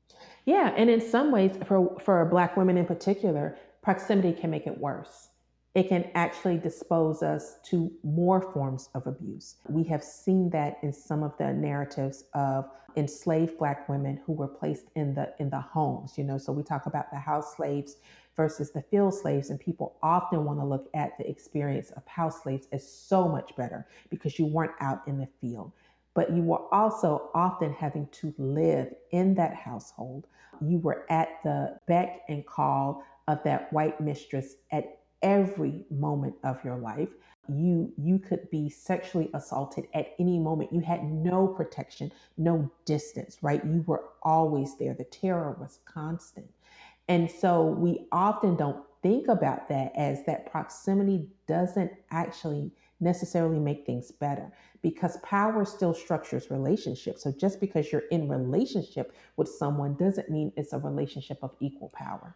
Yeah, 0.45 0.73
and 0.75 0.89
in 0.89 0.99
some 0.99 1.31
ways 1.31 1.57
for 1.65 1.97
for 1.99 2.25
black 2.25 2.57
women 2.57 2.77
in 2.77 2.85
particular, 2.85 3.57
proximity 3.81 4.33
can 4.33 4.49
make 4.49 4.67
it 4.67 4.77
worse. 4.77 5.29
It 5.75 5.87
can 5.87 6.09
actually 6.15 6.57
dispose 6.57 7.21
us 7.21 7.57
to 7.65 7.91
more 8.03 8.41
forms 8.41 8.89
of 8.95 9.05
abuse. 9.05 9.57
We 9.69 9.83
have 9.83 10.03
seen 10.03 10.49
that 10.49 10.79
in 10.81 10.91
some 10.91 11.23
of 11.23 11.37
the 11.37 11.53
narratives 11.53 12.25
of 12.33 12.69
enslaved 12.95 13.57
black 13.59 13.87
women 13.87 14.19
who 14.25 14.33
were 14.33 14.47
placed 14.47 14.87
in 14.95 15.13
the 15.13 15.33
in 15.39 15.49
the 15.49 15.61
homes, 15.61 16.17
you 16.17 16.23
know. 16.23 16.37
So 16.37 16.51
we 16.51 16.63
talk 16.63 16.87
about 16.87 17.11
the 17.11 17.17
house 17.17 17.55
slaves 17.55 17.97
versus 18.39 18.71
the 18.71 18.81
field 18.83 19.13
slaves. 19.13 19.49
And 19.49 19.59
people 19.59 19.97
often 20.01 20.45
want 20.45 20.59
to 20.59 20.65
look 20.65 20.87
at 20.93 21.17
the 21.17 21.29
experience 21.29 21.91
of 21.91 22.07
house 22.07 22.41
slaves 22.41 22.69
as 22.71 22.89
so 22.89 23.27
much 23.27 23.53
better 23.57 23.85
because 24.09 24.39
you 24.39 24.45
weren't 24.45 24.71
out 24.79 25.01
in 25.07 25.17
the 25.17 25.27
field. 25.41 25.73
But 26.13 26.31
you 26.31 26.41
were 26.41 26.73
also 26.73 27.31
often 27.35 27.73
having 27.73 28.07
to 28.13 28.33
live 28.37 28.93
in 29.11 29.35
that 29.35 29.55
household. 29.55 30.25
You 30.61 30.77
were 30.77 31.05
at 31.09 31.43
the 31.43 31.77
beck 31.85 32.21
and 32.29 32.45
call 32.45 33.03
of 33.27 33.43
that 33.43 33.73
white 33.73 33.99
mistress 33.99 34.55
at 34.71 34.99
every 35.21 35.83
moment 35.91 36.35
of 36.45 36.63
your 36.63 36.77
life 36.77 37.09
you 37.49 37.91
you 37.97 38.19
could 38.19 38.49
be 38.51 38.69
sexually 38.69 39.29
assaulted 39.33 39.85
at 39.93 40.13
any 40.19 40.39
moment 40.39 40.71
you 40.71 40.79
had 40.79 41.03
no 41.03 41.47
protection 41.47 42.11
no 42.37 42.71
distance 42.85 43.39
right 43.41 43.65
you 43.65 43.83
were 43.85 44.03
always 44.23 44.77
there 44.77 44.93
the 44.93 45.03
terror 45.05 45.57
was 45.59 45.79
constant 45.83 46.47
and 47.09 47.29
so 47.29 47.63
we 47.63 48.07
often 48.11 48.55
don't 48.55 48.85
think 49.01 49.27
about 49.27 49.67
that 49.67 49.91
as 49.95 50.23
that 50.25 50.49
proximity 50.49 51.27
doesn't 51.47 51.91
actually 52.11 52.71
necessarily 52.99 53.59
make 53.59 53.85
things 53.85 54.11
better 54.11 54.51
because 54.81 55.17
power 55.23 55.65
still 55.65 55.93
structures 55.93 56.51
relationships. 56.51 57.23
So 57.23 57.31
just 57.31 57.59
because 57.59 57.91
you're 57.91 58.07
in 58.11 58.29
relationship 58.29 59.13
with 59.37 59.49
someone 59.49 59.95
doesn't 59.95 60.29
mean 60.29 60.51
it's 60.55 60.73
a 60.73 60.77
relationship 60.77 61.39
of 61.41 61.55
equal 61.59 61.91
power. 61.93 62.35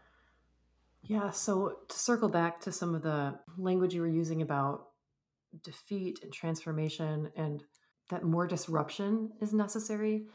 Yeah, 1.03 1.31
so 1.31 1.79
to 1.89 1.99
circle 1.99 2.29
back 2.29 2.61
to 2.61 2.71
some 2.71 2.95
of 2.95 3.03
the 3.03 3.37
language 3.57 3.93
you 3.93 4.01
were 4.01 4.07
using 4.07 4.41
about 4.41 4.87
defeat 5.63 6.23
and 6.23 6.33
transformation 6.33 7.29
and 7.35 7.63
that 8.09 8.23
more 8.23 8.47
disruption 8.47 9.31
is 9.41 9.53
necessary, 9.53 10.27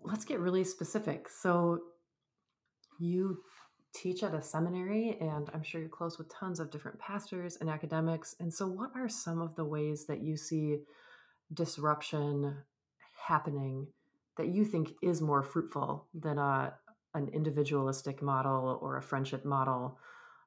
let's 0.00 0.24
get 0.24 0.40
really 0.40 0.64
specific. 0.64 1.28
So 1.28 1.80
you 2.98 3.42
teach 3.92 4.22
at 4.22 4.34
a 4.34 4.42
seminary, 4.42 5.16
and 5.20 5.50
I'm 5.52 5.62
sure 5.62 5.80
you're 5.80 5.90
close 5.90 6.18
with 6.18 6.32
tons 6.32 6.60
of 6.60 6.70
different 6.70 6.98
pastors 6.98 7.58
and 7.60 7.68
academics. 7.68 8.36
And 8.40 8.52
so, 8.52 8.66
what 8.66 8.90
are 8.94 9.08
some 9.08 9.40
of 9.40 9.54
the 9.56 9.64
ways 9.64 10.06
that 10.06 10.20
you 10.20 10.36
see 10.36 10.78
disruption 11.54 12.56
happening 13.26 13.86
that 14.36 14.48
you 14.48 14.64
think 14.64 14.92
is 15.02 15.20
more 15.20 15.42
fruitful 15.42 16.06
than 16.14 16.38
a, 16.38 16.72
an 17.14 17.28
individualistic 17.32 18.22
model 18.22 18.78
or 18.80 18.96
a 18.96 19.02
friendship 19.02 19.44
model? 19.44 19.98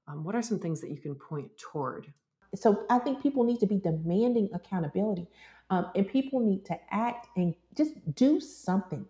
Um, 0.07 0.23
what 0.23 0.35
are 0.35 0.41
some 0.41 0.59
things 0.59 0.81
that 0.81 0.89
you 0.89 0.97
can 0.97 1.15
point 1.15 1.49
toward? 1.57 2.11
So, 2.55 2.85
I 2.89 2.99
think 2.99 3.21
people 3.21 3.43
need 3.43 3.59
to 3.59 3.67
be 3.67 3.77
demanding 3.77 4.49
accountability, 4.53 5.27
um, 5.69 5.87
and 5.95 6.07
people 6.07 6.39
need 6.39 6.65
to 6.65 6.77
act 6.91 7.27
and 7.35 7.55
just 7.75 7.93
do 8.15 8.39
something 8.39 9.05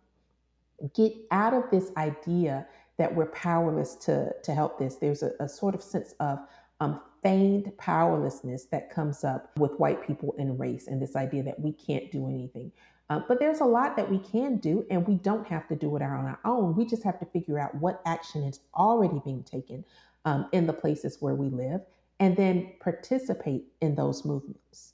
get 0.93 1.13
out 1.31 1.53
of 1.53 1.69
this 1.71 1.91
idea 1.97 2.67
that 2.97 3.13
we're 3.13 3.27
powerless 3.27 3.95
to, 3.95 4.31
to 4.43 4.53
help 4.53 4.77
this. 4.77 4.95
There's 4.95 5.23
a, 5.23 5.31
a 5.39 5.49
sort 5.49 5.75
of 5.75 5.81
sense 5.81 6.13
of 6.19 6.39
um, 6.79 7.01
feigned 7.21 7.71
powerlessness 7.77 8.65
that 8.65 8.89
comes 8.89 9.23
up 9.23 9.51
with 9.57 9.71
white 9.79 10.05
people 10.05 10.35
and 10.37 10.59
race, 10.59 10.87
and 10.87 11.01
this 11.01 11.15
idea 11.15 11.43
that 11.43 11.59
we 11.59 11.71
can't 11.71 12.11
do 12.11 12.27
anything. 12.27 12.71
Uh, 13.09 13.21
but 13.27 13.39
there's 13.39 13.59
a 13.59 13.65
lot 13.65 13.95
that 13.95 14.09
we 14.09 14.19
can 14.19 14.57
do, 14.57 14.85
and 14.89 15.07
we 15.07 15.15
don't 15.15 15.47
have 15.47 15.67
to 15.67 15.75
do 15.75 15.95
it 15.95 16.01
on 16.01 16.09
our 16.09 16.39
own. 16.45 16.75
We 16.75 16.85
just 16.85 17.03
have 17.03 17.19
to 17.19 17.25
figure 17.25 17.59
out 17.59 17.75
what 17.75 18.01
action 18.05 18.43
is 18.43 18.59
already 18.75 19.21
being 19.23 19.43
taken 19.43 19.83
um, 20.25 20.47
in 20.51 20.67
the 20.67 20.73
places 20.73 21.17
where 21.19 21.35
we 21.35 21.49
live, 21.49 21.81
and 22.19 22.35
then 22.35 22.73
participate 22.79 23.65
in 23.81 23.95
those 23.95 24.23
movements. 24.25 24.93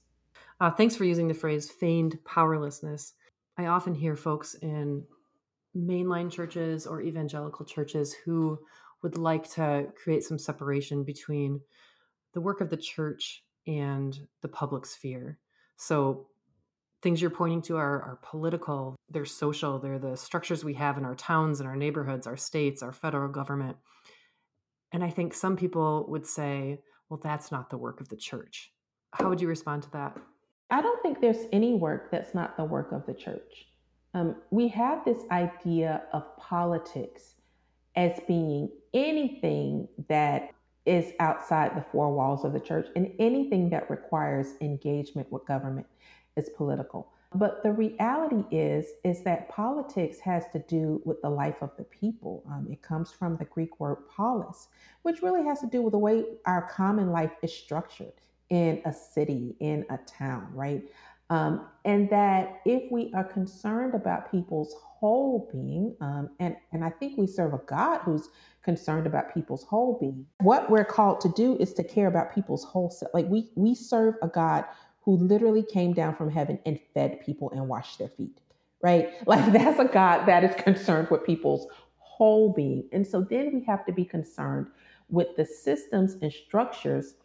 Uh, 0.60 0.72
thanks 0.72 0.96
for 0.96 1.06
using 1.06 1.28
the 1.28 1.34
phrase 1.34 1.70
feigned 1.70 2.18
powerlessness. 2.26 3.14
I 3.58 3.68
often 3.68 3.94
hear 3.96 4.16
folks 4.16 4.56
in 4.56 5.04
mainline 5.76 6.32
churches 6.32 6.88
or 6.88 7.02
evangelical 7.02 7.66
churches 7.66 8.14
who 8.14 8.60
would 9.04 9.18
like 9.18 9.50
to 9.52 9.88
create 10.02 10.24
some 10.24 10.40
separation 10.40 11.04
between 11.04 11.62
the 12.34 12.42
work 12.42 12.62
of 12.62 12.70
the 12.70 12.78
church 12.78 13.44
and 13.68 14.20
the 14.42 14.48
public 14.48 14.86
sphere. 14.86 15.38
So, 15.78 16.28
things 17.02 17.22
you're 17.22 17.32
pointing 17.32 17.62
to 17.62 17.78
are, 17.78 18.02
are 18.02 18.20
political, 18.22 18.96
they're 19.10 19.24
social, 19.26 19.80
they're 19.80 20.00
the 20.00 20.18
structures 20.18 20.66
we 20.66 20.74
have 20.74 20.98
in 20.98 21.06
our 21.06 21.16
towns 21.16 21.62
and 21.62 21.70
our 21.70 21.78
neighborhoods, 21.78 22.28
our 22.28 22.36
states, 22.36 22.84
our 22.84 22.92
federal 22.92 23.30
government. 23.30 23.78
And 24.92 25.02
I 25.04 25.10
think 25.10 25.34
some 25.34 25.56
people 25.56 26.06
would 26.10 26.26
say, 26.26 26.80
well, 27.08 27.20
that's 27.24 27.52
not 27.52 27.70
the 27.70 27.78
work 27.78 28.02
of 28.02 28.10
the 28.10 28.18
church. 28.18 28.74
How 29.14 29.30
would 29.30 29.40
you 29.40 29.48
respond 29.48 29.84
to 29.84 29.92
that? 29.92 30.18
I 30.70 30.82
don't 30.82 31.02
think 31.02 31.22
there's 31.22 31.46
any 31.52 31.74
work 31.74 32.12
that's 32.12 32.36
not 32.36 32.58
the 32.58 32.66
work 32.66 32.92
of 32.92 33.06
the 33.06 33.14
church. 33.14 33.68
Um, 34.13 34.36
we 34.50 34.67
have 34.69 35.06
this 35.06 35.19
idea 35.32 36.04
of 36.13 36.36
politics 36.38 37.36
as 37.95 38.19
being 38.28 38.69
anything 38.93 39.88
that 40.08 40.52
is 40.86 41.13
outside 41.19 41.76
the 41.76 41.86
four 41.91 42.12
walls 42.13 42.43
of 42.43 42.54
the 42.54 42.60
church 42.60 42.88
and 42.95 43.12
anything 43.19 43.69
that 43.69 43.89
requires 43.89 44.54
engagement 44.62 45.32
with 45.32 45.45
government 45.45 45.86
is 46.36 46.50
political. 46.58 47.12
But 47.36 47.62
the 47.62 47.72
reality 47.72 48.43
is 48.50 48.88
is 49.04 49.22
that 49.24 49.50
politics 49.50 50.19
has 50.19 50.45
to 50.54 50.60
do 50.60 51.00
with 51.06 51.22
the 51.22 51.30
life 51.30 51.62
of 51.62 51.69
the 51.78 51.84
people. 51.84 52.43
Um, 52.50 52.67
it 52.72 52.82
comes 52.82 53.12
from 53.12 53.38
the 53.38 53.45
Greek 53.45 53.80
word 53.80 53.98
polis, 54.10 54.69
which 55.04 55.22
really 55.22 55.43
has 55.43 55.60
to 55.60 55.67
do 55.67 55.84
with 55.84 55.91
the 55.91 56.00
way 56.00 56.26
our 56.45 56.63
common 56.63 57.12
life 57.12 57.34
is 57.43 57.54
structured 57.54 58.13
in 58.50 58.82
a 58.86 58.91
city, 58.93 59.56
in 59.60 59.86
a 59.91 59.98
town, 59.98 60.48
right? 60.56 60.84
Um, 61.30 61.68
and 61.86 62.10
that 62.10 62.62
if 62.65 62.92
we 62.92 63.12
are 63.15 63.24
concerned 63.24 63.94
about 63.94 64.32
people's 64.32 64.76
whole 64.82 65.48
being, 65.52 65.96
um, 66.02 66.32
and, 66.39 66.56
and 66.72 66.84
I 66.84 66.89
think 66.89 67.18
we 67.18 67.28
serve 67.28 67.54
a 67.54 67.60
God 67.68 68.00
who's 68.00 68.30
concerned 68.63 69.06
about 69.06 69.34
people's 69.34 69.63
whole 69.63 69.98
being, 70.00 70.26
what 70.39 70.70
we're 70.70 70.86
called 70.86 71.22
to 71.22 71.30
do 71.30 71.56
is 71.58 71.74
to 71.76 71.84
care 71.84 72.08
about 72.08 72.34
people's 72.34 72.63
whole 72.63 72.89
self. 72.89 73.13
Like 73.13 73.28
we, 73.28 73.52
we 73.56 73.76
serve 73.76 74.15
a 74.24 74.28
God 74.28 74.65
who 75.02 75.18
literally 75.18 75.63
came 75.63 75.94
down 75.94 76.15
from 76.15 76.30
heaven 76.32 76.60
and 76.65 76.80
fed 76.94 77.20
people 77.22 77.52
and 77.52 77.68
washed 77.68 78.00
their 78.00 78.10
feet, 78.10 78.42
right? 78.82 79.10
Like 79.28 79.54
that's 79.54 79.80
a 79.80 79.86
God 79.86 80.26
that 80.26 80.44
is 80.44 80.56
concerned 80.56 81.10
with 81.12 81.24
people's 81.26 81.68
whole 81.98 82.52
being. 82.52 82.89
And 82.92 83.06
so 83.08 83.22
then 83.22 83.54
we 83.54 83.63
have 83.65 83.86
to 83.86 83.94
be 83.94 84.04
concerned 84.04 84.68
with 85.10 85.36
the 85.38 85.46
systems 85.46 86.18
and 86.22 86.32
structures 86.32 87.15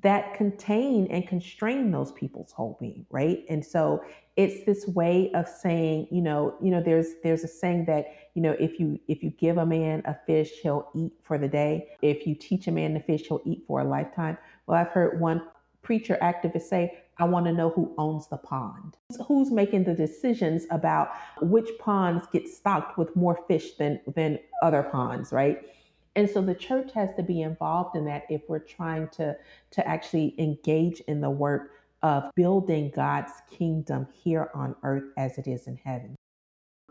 that 0.00 0.34
contain 0.34 1.06
and 1.10 1.28
constrain 1.28 1.90
those 1.90 2.12
people's 2.12 2.52
whole 2.52 2.78
being 2.80 3.04
right? 3.10 3.44
And 3.50 3.64
so 3.64 4.02
it's 4.36 4.64
this 4.64 4.86
way 4.88 5.30
of 5.34 5.46
saying 5.46 6.08
you 6.10 6.22
know 6.22 6.54
you 6.62 6.70
know 6.70 6.82
there's 6.82 7.08
there's 7.22 7.44
a 7.44 7.48
saying 7.48 7.84
that 7.84 8.06
you 8.34 8.40
know 8.40 8.52
if 8.58 8.80
you 8.80 8.98
if 9.06 9.22
you 9.22 9.30
give 9.30 9.58
a 9.58 9.66
man 9.66 10.02
a 10.06 10.16
fish 10.26 10.50
he'll 10.62 10.88
eat 10.94 11.12
for 11.22 11.36
the 11.36 11.48
day. 11.48 11.88
If 12.00 12.26
you 12.26 12.34
teach 12.34 12.66
a 12.66 12.72
man 12.72 12.94
to 12.94 13.00
fish 13.00 13.26
he'll 13.28 13.42
eat 13.44 13.64
for 13.66 13.80
a 13.80 13.84
lifetime. 13.84 14.38
Well 14.66 14.78
i've 14.78 14.88
heard 14.88 15.20
one 15.20 15.42
preacher 15.82 16.16
activist 16.22 16.62
say 16.62 16.96
i 17.18 17.24
want 17.24 17.44
to 17.44 17.52
know 17.52 17.68
who 17.68 17.94
owns 17.98 18.28
the 18.28 18.38
pond. 18.38 18.96
Who's 19.28 19.50
making 19.50 19.84
the 19.84 19.94
decisions 19.94 20.64
about 20.70 21.10
which 21.42 21.68
ponds 21.78 22.26
get 22.32 22.48
stocked 22.48 22.96
with 22.96 23.14
more 23.14 23.38
fish 23.46 23.74
than 23.74 24.00
than 24.14 24.38
other 24.62 24.84
ponds 24.84 25.32
right 25.32 25.66
and 26.14 26.28
so 26.28 26.42
the 26.42 26.54
church 26.54 26.92
has 26.92 27.14
to 27.16 27.22
be 27.22 27.42
involved 27.42 27.96
in 27.96 28.04
that 28.04 28.24
if 28.28 28.42
we're 28.48 28.58
trying 28.58 29.08
to, 29.08 29.36
to 29.70 29.88
actually 29.88 30.34
engage 30.38 31.00
in 31.00 31.20
the 31.20 31.30
work 31.30 31.70
of 32.02 32.24
building 32.34 32.92
God's 32.94 33.32
kingdom 33.50 34.06
here 34.12 34.50
on 34.54 34.74
earth 34.82 35.04
as 35.16 35.38
it 35.38 35.46
is 35.46 35.66
in 35.66 35.76
heaven. 35.76 36.16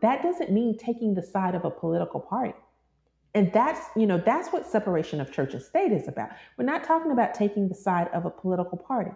That 0.02 0.24
doesn't 0.24 0.52
mean 0.52 0.78
taking 0.78 1.14
the 1.14 1.22
side 1.22 1.54
of 1.54 1.66
a 1.66 1.70
political 1.70 2.20
party. 2.20 2.56
And 3.34 3.54
that's, 3.54 3.80
you 3.96 4.08
know, 4.08 4.18
that's 4.18 4.50
what 4.50 4.66
separation 4.66 5.22
of 5.22 5.32
church 5.32 5.54
and 5.54 5.62
state 5.62 5.92
is 5.92 6.08
about. 6.08 6.30
We're 6.58 6.66
not 6.66 6.84
talking 6.84 7.12
about 7.12 7.34
taking 7.34 7.70
the 7.70 7.76
side 7.76 8.10
of 8.14 8.26
a 8.26 8.30
political 8.30 8.78
party. 8.78 9.12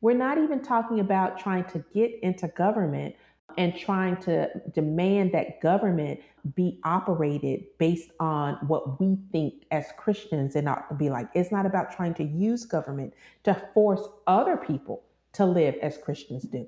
We're 0.00 0.16
not 0.16 0.38
even 0.38 0.60
talking 0.60 1.00
about 1.00 1.38
trying 1.38 1.64
to 1.66 1.84
get 1.94 2.18
into 2.22 2.48
government 2.48 3.14
and 3.58 3.76
trying 3.76 4.16
to 4.18 4.48
demand 4.74 5.32
that 5.32 5.60
government 5.60 6.20
be 6.54 6.78
operated 6.84 7.64
based 7.78 8.10
on 8.20 8.54
what 8.66 9.00
we 9.00 9.16
think 9.32 9.64
as 9.70 9.86
Christians 9.96 10.56
and 10.56 10.64
not 10.64 10.98
be 10.98 11.08
like. 11.08 11.28
It's 11.34 11.50
not 11.50 11.66
about 11.66 11.92
trying 11.92 12.14
to 12.14 12.24
use 12.24 12.64
government 12.64 13.14
to 13.44 13.54
force 13.72 14.06
other 14.26 14.56
people 14.56 15.02
to 15.34 15.46
live 15.46 15.74
as 15.82 15.98
Christians 15.98 16.44
do. 16.44 16.66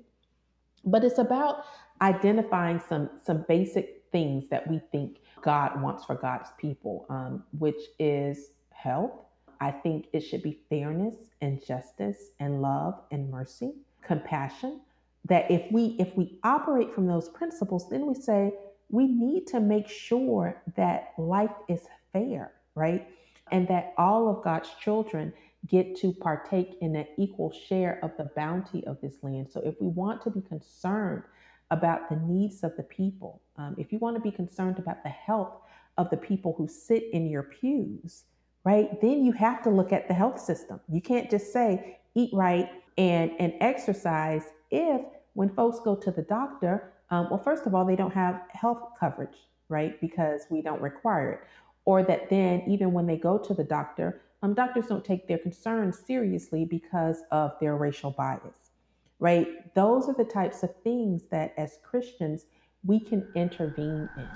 But 0.84 1.04
it's 1.04 1.18
about 1.18 1.64
identifying 2.00 2.80
some 2.88 3.10
some 3.24 3.44
basic 3.48 4.04
things 4.10 4.48
that 4.48 4.66
we 4.66 4.80
think 4.90 5.18
God 5.42 5.82
wants 5.82 6.04
for 6.04 6.14
God's 6.14 6.48
people, 6.58 7.06
um, 7.10 7.44
which 7.58 7.80
is 7.98 8.52
health. 8.70 9.12
I 9.60 9.70
think 9.70 10.06
it 10.12 10.20
should 10.20 10.42
be 10.42 10.60
fairness 10.70 11.16
and 11.40 11.64
justice 11.64 12.30
and 12.40 12.62
love 12.62 13.00
and 13.10 13.30
mercy, 13.30 13.74
compassion 14.02 14.80
that 15.24 15.50
if 15.50 15.70
we 15.70 15.96
if 15.98 16.16
we 16.16 16.38
operate 16.44 16.92
from 16.94 17.06
those 17.06 17.28
principles 17.28 17.88
then 17.90 18.06
we 18.06 18.14
say 18.14 18.52
we 18.90 19.06
need 19.06 19.46
to 19.46 19.60
make 19.60 19.88
sure 19.88 20.62
that 20.76 21.12
life 21.18 21.54
is 21.68 21.82
fair 22.12 22.52
right? 22.74 23.08
And 23.50 23.66
that 23.68 23.94
all 23.98 24.28
of 24.28 24.44
god's 24.44 24.70
children 24.80 25.32
get 25.66 25.96
to 25.96 26.12
partake 26.12 26.76
in 26.80 26.94
an 26.94 27.06
equal 27.16 27.52
share 27.52 27.98
of 28.04 28.12
the 28.16 28.30
bounty 28.36 28.86
of 28.86 29.00
this 29.00 29.16
land. 29.22 29.48
So 29.50 29.60
if 29.64 29.74
we 29.80 29.88
want 29.88 30.22
to 30.22 30.30
be 30.30 30.40
concerned 30.40 31.24
about 31.70 32.08
the 32.08 32.16
needs 32.16 32.62
of 32.62 32.76
the 32.76 32.82
people 32.82 33.42
um, 33.56 33.74
if 33.78 33.92
you 33.92 33.98
want 33.98 34.16
to 34.16 34.22
be 34.22 34.30
concerned 34.30 34.78
about 34.78 35.02
the 35.02 35.10
health 35.10 35.60
of 35.98 36.08
the 36.10 36.16
people 36.16 36.54
who 36.56 36.68
sit 36.68 37.04
in 37.12 37.28
your 37.28 37.42
pews 37.42 38.24
right 38.64 39.00
then 39.02 39.24
you 39.24 39.32
have 39.32 39.62
to 39.62 39.70
look 39.70 39.92
at 39.92 40.08
the 40.08 40.14
health 40.14 40.40
system. 40.40 40.80
You 40.90 41.02
can't 41.02 41.30
just 41.30 41.52
say 41.52 41.98
eat 42.14 42.30
right 42.32 42.70
and 42.96 43.32
and 43.38 43.52
exercise 43.60 44.44
if 44.70 45.02
when 45.34 45.48
folks 45.50 45.80
go 45.80 45.94
to 45.94 46.10
the 46.10 46.22
doctor, 46.22 46.92
um, 47.10 47.28
well, 47.30 47.42
first 47.42 47.66
of 47.66 47.74
all, 47.74 47.84
they 47.84 47.96
don't 47.96 48.12
have 48.12 48.42
health 48.50 48.82
coverage, 48.98 49.36
right? 49.68 50.00
Because 50.00 50.42
we 50.50 50.62
don't 50.62 50.80
require 50.80 51.32
it. 51.32 51.40
Or 51.84 52.02
that 52.02 52.28
then, 52.28 52.62
even 52.66 52.92
when 52.92 53.06
they 53.06 53.16
go 53.16 53.38
to 53.38 53.54
the 53.54 53.64
doctor, 53.64 54.20
um, 54.42 54.54
doctors 54.54 54.86
don't 54.86 55.04
take 55.04 55.26
their 55.26 55.38
concerns 55.38 55.98
seriously 55.98 56.64
because 56.64 57.22
of 57.30 57.52
their 57.60 57.76
racial 57.76 58.10
bias, 58.10 58.72
right? 59.18 59.74
Those 59.74 60.08
are 60.08 60.14
the 60.14 60.24
types 60.24 60.62
of 60.62 60.70
things 60.84 61.28
that 61.30 61.54
as 61.56 61.78
Christians, 61.82 62.46
we 62.84 63.00
can 63.00 63.26
intervene 63.34 64.08
in. 64.16 64.28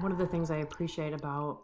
One 0.00 0.12
of 0.12 0.18
the 0.18 0.26
things 0.26 0.50
I 0.50 0.56
appreciate 0.56 1.12
about 1.12 1.62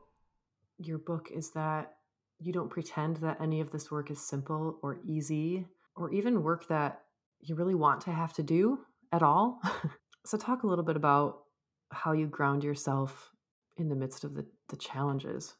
your 0.79 0.98
book 0.98 1.29
is 1.35 1.51
that 1.53 1.94
you 2.40 2.53
don't 2.53 2.70
pretend 2.70 3.16
that 3.18 3.40
any 3.40 3.61
of 3.61 3.72
this 3.72 3.90
work 3.90 4.11
is 4.11 4.20
simple 4.20 4.79
or 4.83 5.01
easy 5.05 5.66
or 5.98 6.12
even 6.12 6.42
work 6.42 6.68
that 6.68 7.02
you 7.40 7.54
really 7.54 7.74
want 7.74 8.00
to 8.02 8.12
have 8.12 8.32
to 8.34 8.42
do 8.42 8.78
at 9.12 9.22
all. 9.22 9.61
so, 10.26 10.37
talk 10.37 10.62
a 10.62 10.66
little 10.66 10.84
bit 10.84 10.96
about 10.96 11.40
how 11.90 12.12
you 12.12 12.26
ground 12.26 12.64
yourself 12.64 13.30
in 13.76 13.88
the 13.88 13.96
midst 13.96 14.24
of 14.24 14.34
the, 14.34 14.44
the 14.68 14.76
challenges. 14.76 15.54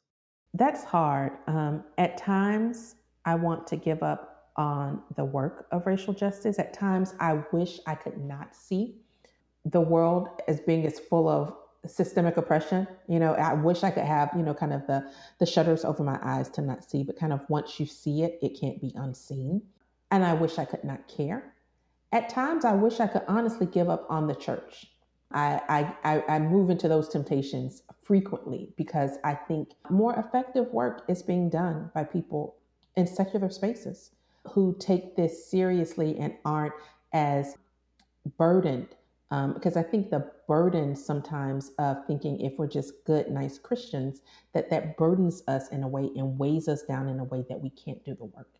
That's 0.55 0.85
hard. 0.85 1.33
Um, 1.46 1.85
at 1.98 2.16
times, 2.16 2.96
I 3.24 3.35
want 3.35 3.66
to 3.68 3.77
give 3.77 4.03
up 4.03 4.51
on 4.57 5.03
the 5.16 5.24
work 5.24 5.66
of 5.70 5.87
racial 5.87 6.12
justice. 6.12 6.59
At 6.59 6.72
times, 6.72 7.14
I 7.20 7.42
wish 7.53 7.81
I 7.87 7.94
could 7.94 8.18
not 8.18 8.55
see 8.55 8.96
the 9.64 9.81
world 9.81 10.29
as 10.48 10.61
being 10.61 10.87
as 10.87 10.98
full 10.98 11.29
of 11.29 11.55
systemic 11.87 12.37
oppression. 12.37 12.88
You 13.07 13.20
know, 13.20 13.35
I 13.35 13.55
wish 13.55 13.85
I 13.85 13.90
could 13.90 14.05
have, 14.05 14.31
you 14.37 14.42
know, 14.42 14.55
kind 14.55 14.72
of 14.72 14.87
the 14.87 15.11
the 15.38 15.46
shutters 15.46 15.85
over 15.85 16.03
my 16.03 16.18
eyes 16.22 16.48
to 16.51 16.62
not 16.62 16.88
see, 16.88 17.03
but 17.05 17.18
kind 17.18 17.33
of 17.33 17.48
once 17.48 17.79
you 17.79 17.87
see 17.87 18.22
it, 18.22 18.38
it 18.42 18.59
can't 18.59 18.81
be 18.81 18.92
unseen 18.96 19.62
and 20.11 20.25
I 20.25 20.35
wish 20.35 20.59
I 20.59 20.64
could 20.64 20.85
not 20.85 21.09
care. 21.09 21.55
At 22.12 22.29
times, 22.29 22.64
I 22.64 22.73
wish 22.73 23.01
I 23.01 23.07
could 23.07 23.25
honestly 23.29 23.66
give 23.66 23.88
up 23.88 24.07
on 24.09 24.27
the 24.27 24.35
church. 24.35 24.87
I, 25.31 25.94
I, 26.05 26.25
I 26.29 26.38
move 26.38 26.71
into 26.71 26.88
those 26.88 27.09
temptations 27.09 27.83
frequently 28.03 28.73
because 28.77 29.18
I 29.25 29.35
think 29.35 29.71
more 29.90 30.14
effective 30.14 30.73
work 30.73 31.03
is 31.09 31.23
being 31.23 31.51
done 31.51 31.90
by 31.94 32.05
people 32.05 32.57
in 32.97 33.07
secular 33.07 33.51
spaces 33.51 34.12
who 34.49 34.75
take 34.79 35.16
this 35.16 35.51
seriously 35.51 36.18
and 36.18 36.35
aren't 36.44 36.75
as 37.12 37.57
burdened 38.38 38.97
Um, 39.31 39.53
because 39.53 39.77
I 39.77 39.83
think 39.83 40.09
the 40.11 40.33
burden 40.47 40.97
sometimes 40.97 41.73
of 41.79 42.07
thinking 42.07 42.40
if 42.40 42.59
we're 42.59 42.66
just 42.66 43.05
good, 43.05 43.31
nice 43.31 43.59
Christians, 43.59 44.23
that 44.55 44.71
that 44.71 44.97
burdens 44.97 45.42
us 45.47 45.68
in 45.68 45.83
a 45.83 45.88
way 45.88 46.11
and 46.16 46.38
weighs 46.38 46.66
us 46.66 46.83
down 46.85 47.09
in 47.09 47.21
a 47.21 47.25
way 47.25 47.44
that 47.49 47.61
we 47.61 47.68
can't 47.68 48.03
do 48.05 48.14
the 48.14 48.25
work. 48.25 48.58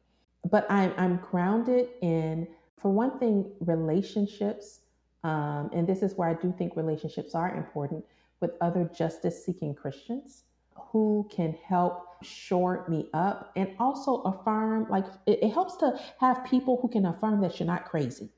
But 0.51 0.67
I'm, 0.71 0.93
I'm 0.97 1.17
grounded 1.17 1.89
in, 2.01 2.49
for 2.77 2.91
one 2.93 3.19
thing, 3.19 3.51
relationships. 3.61 4.81
Um, 5.25 5.71
and 5.73 5.87
this 5.87 6.03
is 6.03 6.15
where 6.15 6.29
I 6.29 6.35
do 6.35 6.55
think 6.57 6.77
relationships 6.77 7.35
are 7.35 7.55
important 7.57 8.05
with 8.41 8.53
other 8.61 8.89
justice 8.97 9.45
seeking 9.45 9.75
Christians 9.75 10.45
who 10.75 11.29
can 11.31 11.57
help 11.65 12.25
shore 12.25 12.85
me 12.89 13.09
up 13.13 13.53
and 13.57 13.75
also 13.79 14.23
affirm, 14.23 14.87
like, 14.89 15.07
it, 15.27 15.43
it 15.43 15.53
helps 15.53 15.77
to 15.77 15.99
have 16.21 16.45
people 16.45 16.79
who 16.81 16.89
can 16.89 17.07
affirm 17.07 17.41
that 17.41 17.59
you're 17.59 17.67
not 17.67 17.85
crazy 17.85 18.31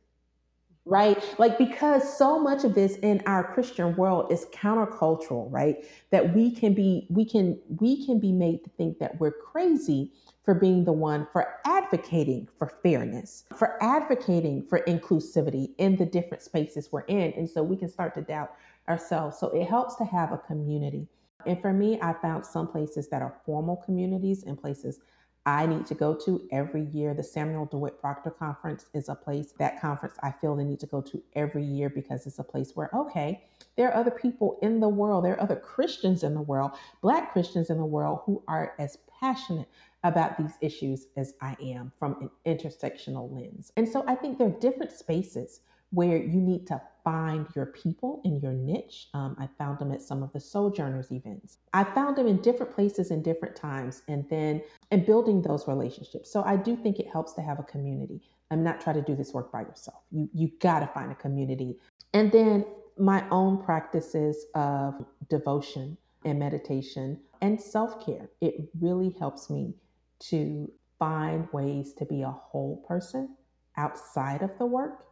right? 0.87 1.23
Like, 1.39 1.59
because 1.59 2.17
so 2.17 2.39
much 2.39 2.65
of 2.65 2.75
this 2.75 2.97
in 2.97 3.23
our 3.27 3.45
Christian 3.53 3.95
world 3.97 4.33
is 4.33 4.47
countercultural, 4.47 5.47
right? 5.53 5.85
That 6.11 6.35
we 6.35 6.51
can 6.51 6.75
be, 6.75 7.07
we 7.11 7.25
can, 7.25 7.59
we 7.79 8.05
can 8.05 8.19
be 8.19 8.33
made 8.33 8.65
to 8.65 8.71
think 8.71 8.99
that 8.99 9.21
we're 9.21 9.33
crazy 9.33 10.13
for 10.45 10.55
being 10.55 10.85
the 10.85 10.93
one 10.93 11.27
for 11.33 11.57
advocating 11.67 12.49
for 12.59 12.73
fairness, 12.83 13.45
for 13.55 13.83
advocating 13.83 14.63
for 14.63 14.81
inclusivity 14.89 15.71
in 15.79 15.97
the 15.97 16.07
different 16.07 16.43
spaces 16.43 16.89
we're 16.91 17.03
in. 17.03 17.33
And 17.37 17.49
so 17.49 17.63
we 17.63 17.77
can 17.77 17.89
start 17.89 18.15
to 18.15 18.23
doubt 18.23 18.53
ourselves. 18.89 19.39
So 19.39 19.49
it 19.51 19.69
helps 19.69 19.97
to 19.97 20.05
have 20.05 20.33
a 20.33 20.39
community. 20.39 21.07
And 21.47 21.61
for 21.61 21.73
me, 21.73 21.99
I 22.03 22.15
found 22.15 22.45
some 22.45 22.67
places 22.67 23.09
that 23.09 23.23
are 23.23 23.37
formal 23.45 23.77
communities 23.77 24.45
and 24.45 24.61
places 24.61 25.01
I 25.51 25.67
need 25.67 25.85
to 25.87 25.95
go 25.95 26.15
to 26.15 26.47
every 26.53 26.85
year. 26.93 27.13
The 27.13 27.25
Samuel 27.25 27.67
DeWitt 27.67 28.01
Proctor 28.01 28.31
Conference 28.31 28.87
is 28.95 29.09
a 29.09 29.17
place, 29.17 29.53
that 29.59 29.81
conference 29.81 30.15
I 30.23 30.31
feel 30.31 30.55
they 30.55 30.63
need 30.63 30.79
to 30.79 30.87
go 30.87 31.01
to 31.01 31.21
every 31.35 31.65
year 31.65 31.91
because 31.91 32.25
it's 32.25 32.39
a 32.39 32.45
place 32.45 32.77
where, 32.77 32.89
okay, 32.95 33.43
there 33.77 33.91
are 33.91 33.97
other 33.97 34.13
people 34.13 34.59
in 34.63 34.79
the 34.79 34.89
world, 34.89 35.25
there 35.25 35.35
are 35.35 35.41
other 35.41 35.57
Christians 35.57 36.23
in 36.23 36.35
the 36.35 36.41
world, 36.41 36.71
Black 37.03 37.33
Christians 37.33 37.69
in 37.69 37.79
the 37.79 37.85
world 37.85 38.21
who 38.27 38.45
are 38.47 38.75
as 38.79 38.99
passionate 39.19 39.69
about 40.05 40.39
these 40.39 40.57
issues 40.61 41.09
as 41.17 41.35
I 41.41 41.57
am 41.61 41.91
from 41.99 42.17
an 42.21 42.31
intersectional 42.47 43.31
lens. 43.33 43.73
And 43.77 43.89
so 43.89 44.05
I 44.07 44.15
think 44.15 44.39
there 44.39 44.47
are 44.47 44.61
different 44.61 44.93
spaces 44.93 45.63
where 45.91 46.17
you 46.17 46.41
need 46.41 46.67
to 46.69 46.81
find 47.03 47.47
your 47.55 47.67
people 47.67 48.21
in 48.25 48.41
your 48.41 48.53
niche. 48.53 49.09
Um, 49.15 49.37
I 49.39 49.49
found 49.59 49.79
them 49.79 49.93
at 49.93 50.03
some 50.03 50.23
of 50.23 50.33
the 50.33 50.41
Sojourners 50.41 51.11
events. 51.11 51.59
I 51.73 51.85
found 51.85 52.17
them 52.17 52.27
in 52.27 52.41
different 52.43 52.75
places 52.75 53.11
in 53.11 53.23
different 53.23 53.57
times, 53.57 54.03
and 54.09 54.25
then 54.29 54.63
and 54.91 55.05
building 55.05 55.43
those 55.43 55.67
relationships. 55.67 56.31
So 56.31 56.43
I 56.45 56.57
do 56.57 56.77
think 56.77 56.99
it 56.99 57.09
helps 57.09 57.33
to 57.35 57.43
have 57.43 57.59
a 57.59 57.65
community. 57.65 58.21
I'm 58.51 58.63
not 58.63 58.81
trying 58.81 58.97
to 58.97 59.03
do 59.03 59.15
this 59.15 59.33
work 59.33 59.53
by 59.53 59.63
yourself. 59.63 60.03
You 60.11 60.29
you 60.33 60.51
got 60.61 60.81
to 60.81 60.87
find 60.89 61.11
a 61.11 61.17
community, 61.17 61.79
and 62.13 62.31
then 62.31 62.65
my 62.99 63.25
own 63.31 63.63
practices 63.63 64.47
of 64.55 65.05
devotion 65.29 65.97
and 66.25 66.39
meditation 66.39 67.19
and 67.41 67.61
self 67.61 68.05
care. 68.05 68.31
It 68.41 68.69
really 68.79 69.17
helps 69.19 69.49
me 69.49 69.75
to 70.21 70.71
find 70.99 71.49
ways 71.53 71.95
to 71.95 72.05
be 72.05 72.23
a 72.23 72.31
whole 72.31 72.85
person 72.87 73.37
outside 73.77 74.43
of 74.43 74.51
the 74.59 74.67
work 74.67 75.07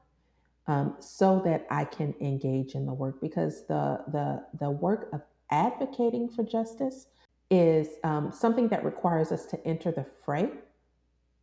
um, 0.68 0.94
so 1.00 1.40
that 1.44 1.66
I 1.70 1.84
can 1.84 2.14
engage 2.20 2.74
in 2.74 2.86
the 2.86 2.94
work 2.94 3.20
because 3.20 3.66
the 3.66 4.00
the 4.12 4.44
the 4.60 4.70
work 4.70 5.08
of 5.12 5.22
advocating 5.50 6.28
for 6.28 6.44
justice 6.44 7.06
is 7.50 7.88
um, 8.04 8.30
something 8.30 8.68
that 8.68 8.84
requires 8.84 9.32
us 9.32 9.46
to 9.46 9.66
enter 9.66 9.90
the 9.90 10.06
fray 10.24 10.50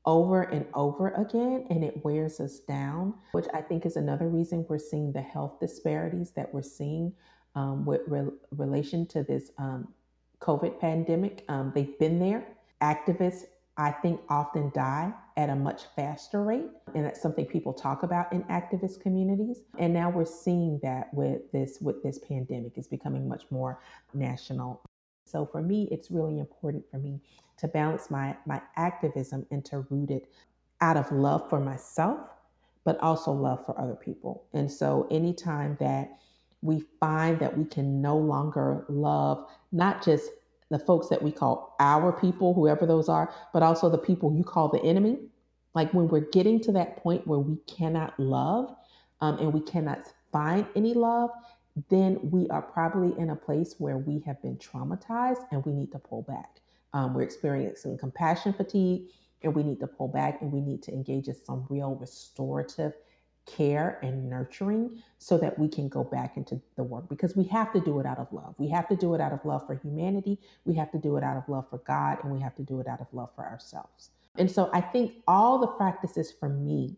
over 0.06 0.44
and 0.44 0.68
over 0.76 1.10
again 1.10 1.66
and 1.72 1.84
it 1.84 2.06
wears 2.06 2.40
us 2.40 2.60
down 2.60 3.12
which 3.32 3.48
i 3.56 3.60
think 3.60 3.88
is 3.88 3.96
another 3.96 4.28
reason 4.28 4.64
we're 4.70 4.78
seeing 4.78 5.12
the 5.12 5.22
health 5.22 5.60
disparities 5.60 6.30
that 6.30 6.54
we're 6.54 6.62
seeing 6.62 7.12
um, 7.56 7.86
with 7.86 8.02
re- 8.06 8.30
relation 8.52 9.08
to 9.08 9.24
this 9.24 9.50
um, 9.58 9.88
covid 10.40 10.80
pandemic. 10.80 11.44
Um, 11.50 11.72
they've 11.74 11.98
been 11.98 12.20
there. 12.20 12.46
Activists 12.82 13.46
I 13.78 13.92
think 13.92 14.22
often 14.30 14.72
die 14.76 15.12
at 15.38 15.50
a 15.50 15.56
much 15.56 15.84
faster 15.96 16.44
rate. 16.44 16.70
And 16.94 17.06
that's 17.06 17.22
something 17.22 17.46
people 17.46 17.74
talk 17.74 18.04
about 18.04 18.32
in 18.32 18.44
activist 18.44 19.02
communities. 19.02 19.62
And 19.78 19.94
now 19.94 20.10
we're 20.10 20.26
seeing 20.26 20.80
that 20.82 21.14
with 21.14 21.52
this 21.52 21.80
with 21.82 22.02
this 22.04 22.20
pandemic. 22.20 22.74
It's 22.76 22.88
becoming 22.88 23.28
much 23.28 23.44
more 23.50 23.82
national. 24.14 24.82
So 25.26 25.46
for 25.46 25.62
me, 25.62 25.90
it's 25.92 26.10
really 26.12 26.40
important 26.40 26.86
for 26.90 26.98
me 26.98 27.20
to 27.58 27.68
balance 27.68 28.10
my 28.10 28.36
my 28.46 28.62
activism 28.78 29.46
and 29.52 29.64
to 29.66 29.86
root 29.90 30.12
it 30.12 30.30
out 30.82 30.98
of 30.98 31.12
love 31.12 31.50
for 31.50 31.60
myself, 31.60 32.20
but 32.84 33.00
also 33.00 33.32
love 33.32 33.66
for 33.66 33.80
other 33.80 33.96
people. 33.96 34.46
And 34.54 34.72
so 34.72 35.08
anytime 35.12 35.78
that 35.80 36.18
we 36.62 36.84
find 37.00 37.40
that 37.40 37.58
we 37.58 37.66
can 37.66 38.02
no 38.02 38.18
longer 38.18 38.86
love 38.88 39.48
not 39.72 40.04
just 40.04 40.30
the 40.70 40.80
folks 40.80 41.10
that 41.10 41.22
we 41.22 41.32
call 41.32 41.76
our 41.80 42.12
people, 42.12 42.54
whoever 42.54 42.86
those 42.86 43.10
are, 43.10 43.34
but 43.54 43.64
also 43.64 43.90
the 43.90 43.98
people 43.98 44.36
you 44.36 44.44
call 44.44 44.68
the 44.70 44.82
enemy. 44.84 45.18
Like 45.74 45.94
when 45.94 46.08
we're 46.08 46.30
getting 46.32 46.60
to 46.62 46.72
that 46.74 46.98
point 46.98 47.28
where 47.28 47.40
we 47.40 47.58
cannot 47.68 48.20
love 48.20 48.76
um, 49.22 49.38
and 49.40 49.54
we 49.54 49.62
cannot 49.62 50.12
find 50.32 50.66
any 50.76 50.94
love, 50.94 51.30
then 51.90 52.20
we 52.24 52.48
are 52.50 52.62
probably 52.62 53.18
in 53.20 53.32
a 53.32 53.36
place 53.36 53.76
where 53.78 53.98
we 53.98 54.20
have 54.26 54.42
been 54.42 54.58
traumatized 54.58 55.46
and 55.52 55.66
we 55.66 55.74
need 55.74 55.92
to 55.92 56.00
pull 56.00 56.22
back. 56.24 56.62
Um, 56.94 57.14
we're 57.14 57.24
experiencing 57.24 57.98
compassion 57.98 58.54
fatigue 58.54 59.10
and 59.44 59.54
we 59.54 59.64
need 59.64 59.80
to 59.82 59.88
pull 59.88 60.08
back 60.08 60.42
and 60.42 60.52
we 60.52 60.62
need 60.62 60.82
to 60.84 60.94
engage 60.94 61.28
in 61.28 61.36
some 61.36 61.66
real 61.70 61.96
restorative 61.96 62.94
care 63.46 64.00
and 64.04 64.30
nurturing 64.30 65.02
so 65.20 65.38
that 65.38 65.58
we 65.58 65.68
can 65.68 65.88
go 65.90 66.04
back 66.04 66.38
into 66.38 66.60
the 66.76 66.84
work 66.84 67.10
because 67.10 67.36
we 67.36 67.46
have 67.46 67.72
to 67.74 67.80
do 67.80 68.00
it 68.00 68.06
out 68.06 68.20
of 68.20 68.32
love. 68.34 68.56
We 68.58 68.70
have 68.70 68.88
to 68.90 68.96
do 68.96 69.16
it 69.16 69.22
out 69.22 69.34
of 69.34 69.44
love 69.46 69.66
for 69.68 69.76
humanity, 69.76 70.40
we 70.66 70.76
have 70.76 70.92
to 70.92 70.98
do 71.00 71.18
it 71.18 71.24
out 71.24 71.38
of 71.38 71.48
love 71.50 71.70
for 71.70 71.80
God, 71.80 72.20
and 72.24 72.32
we 72.32 72.42
have 72.42 72.56
to 72.56 72.64
do 72.64 72.80
it 72.80 72.88
out 72.88 73.02
of 73.02 73.08
love 73.14 73.30
for 73.36 73.46
ourselves. 73.46 74.12
And 74.38 74.52
so 74.52 74.70
I 74.74 74.82
think 74.82 75.14
all 75.28 75.60
the 75.60 75.68
practices 75.68 76.34
for 76.40 76.50
me, 76.50 76.98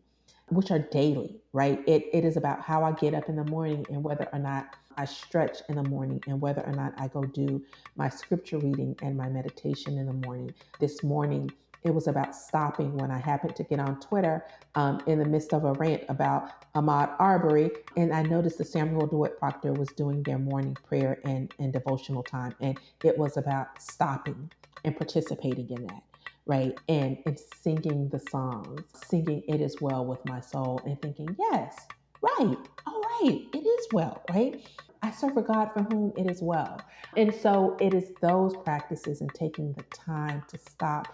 which 0.50 0.72
are 0.72 0.80
daily, 0.80 1.42
right? 1.54 1.82
It, 1.88 2.06
it 2.14 2.26
is 2.26 2.38
about 2.38 2.62
how 2.62 2.84
I 2.84 2.94
get 2.94 3.14
up 3.14 3.30
in 3.30 3.36
the 3.36 3.44
morning 3.46 3.86
and 3.90 4.04
whether 4.04 4.28
or 4.34 4.40
not 4.40 4.76
I 4.98 5.06
stretch 5.06 5.60
in 5.70 5.76
the 5.76 5.84
morning 5.84 6.22
and 6.28 6.42
whether 6.42 6.62
or 6.62 6.74
not 6.74 6.94
I 6.98 7.08
go 7.08 7.24
do 7.24 7.64
my 7.96 8.10
scripture 8.10 8.58
reading 8.58 8.96
and 9.02 9.16
my 9.18 9.30
meditation 9.30 9.98
in 9.98 10.08
the 10.08 10.14
morning. 10.28 10.54
This 10.80 11.04
morning, 11.04 11.52
it 11.84 11.94
was 11.94 12.08
about 12.08 12.36
stopping 12.36 12.98
when 12.98 13.12
I 13.12 13.20
happened 13.20 13.56
to 13.58 13.64
get 13.64 13.80
on 13.80 14.00
Twitter 14.00 14.46
um, 14.76 15.02
in 15.08 15.20
the 15.20 15.26
midst 15.26 15.54
of 15.54 15.64
a 15.64 15.74
rant 15.74 16.04
about 16.10 16.74
Ahmaud 16.76 17.16
Arbery. 17.20 17.72
And 17.96 18.14
I 18.14 18.24
noticed 18.24 18.58
that 18.60 18.68
Samuel 18.68 19.08
DeWitt 19.08 19.40
Proctor 19.40 19.74
was 19.74 19.90
doing 19.90 20.24
their 20.24 20.40
morning 20.40 20.78
prayer 20.88 21.20
and, 21.26 21.54
and 21.60 21.74
devotional 21.74 22.24
time. 22.24 22.54
And 22.60 22.80
it 23.04 23.18
was 23.18 23.38
about 23.38 23.82
stopping 23.82 24.52
and 24.84 24.96
participating 24.96 25.70
in 25.70 25.88
that, 25.88 26.04
right? 26.46 26.78
And, 26.90 27.18
and 27.26 27.40
singing 27.62 28.10
the 28.10 28.20
songs, 28.32 28.82
singing 29.08 29.44
It 29.48 29.62
Is 29.62 29.82
Well 29.82 30.06
with 30.06 30.24
My 30.26 30.42
Soul, 30.42 30.82
and 30.86 31.02
thinking, 31.02 31.36
yes, 31.40 31.78
right, 32.22 32.58
all 32.88 33.02
right, 33.22 33.42
it 33.54 33.58
is 33.66 33.88
well, 33.92 34.24
right? 34.32 34.64
I 35.02 35.12
serve 35.12 35.38
a 35.38 35.42
God 35.42 35.70
for 35.74 35.84
whom 35.84 36.12
it 36.18 36.30
is 36.30 36.42
well. 36.42 36.82
And 37.16 37.34
so 37.34 37.78
it 37.80 37.94
is 37.94 38.12
those 38.22 38.56
practices 38.58 39.22
and 39.22 39.34
taking 39.34 39.74
the 39.74 39.84
time 39.84 40.44
to 40.50 40.58
stop 40.58 41.08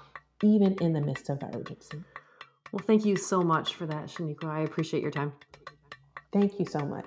even 0.43 0.75
in 0.81 0.93
the 0.93 1.01
midst 1.01 1.29
of 1.29 1.39
the 1.39 1.47
urgency. 1.55 2.03
Well, 2.71 2.83
thank 2.85 3.05
you 3.05 3.15
so 3.15 3.41
much 3.41 3.75
for 3.75 3.85
that, 3.87 4.07
Chanequa. 4.07 4.49
I 4.49 4.61
appreciate 4.61 5.01
your 5.01 5.11
time. 5.11 5.33
Thank 6.31 6.59
you 6.59 6.65
so 6.65 6.79
much. 6.79 7.05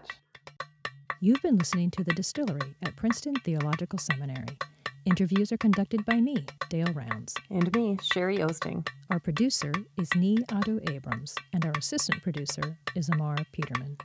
You've 1.20 1.42
been 1.42 1.58
listening 1.58 1.90
to 1.92 2.04
The 2.04 2.14
Distillery 2.14 2.76
at 2.82 2.96
Princeton 2.96 3.34
Theological 3.36 3.98
Seminary. 3.98 4.58
Interviews 5.04 5.52
are 5.52 5.56
conducted 5.56 6.04
by 6.04 6.20
me, 6.20 6.44
Dale 6.68 6.92
Rounds. 6.92 7.34
And 7.50 7.72
me, 7.74 7.98
Sherry 8.02 8.38
Osting. 8.38 8.86
Our 9.10 9.20
producer 9.20 9.72
is 9.96 10.08
Nee 10.14 10.38
Otto 10.52 10.80
Abrams, 10.90 11.34
and 11.52 11.64
our 11.64 11.72
assistant 11.72 12.22
producer 12.22 12.78
is 12.94 13.08
Amar 13.08 13.36
Peterman. 13.52 13.96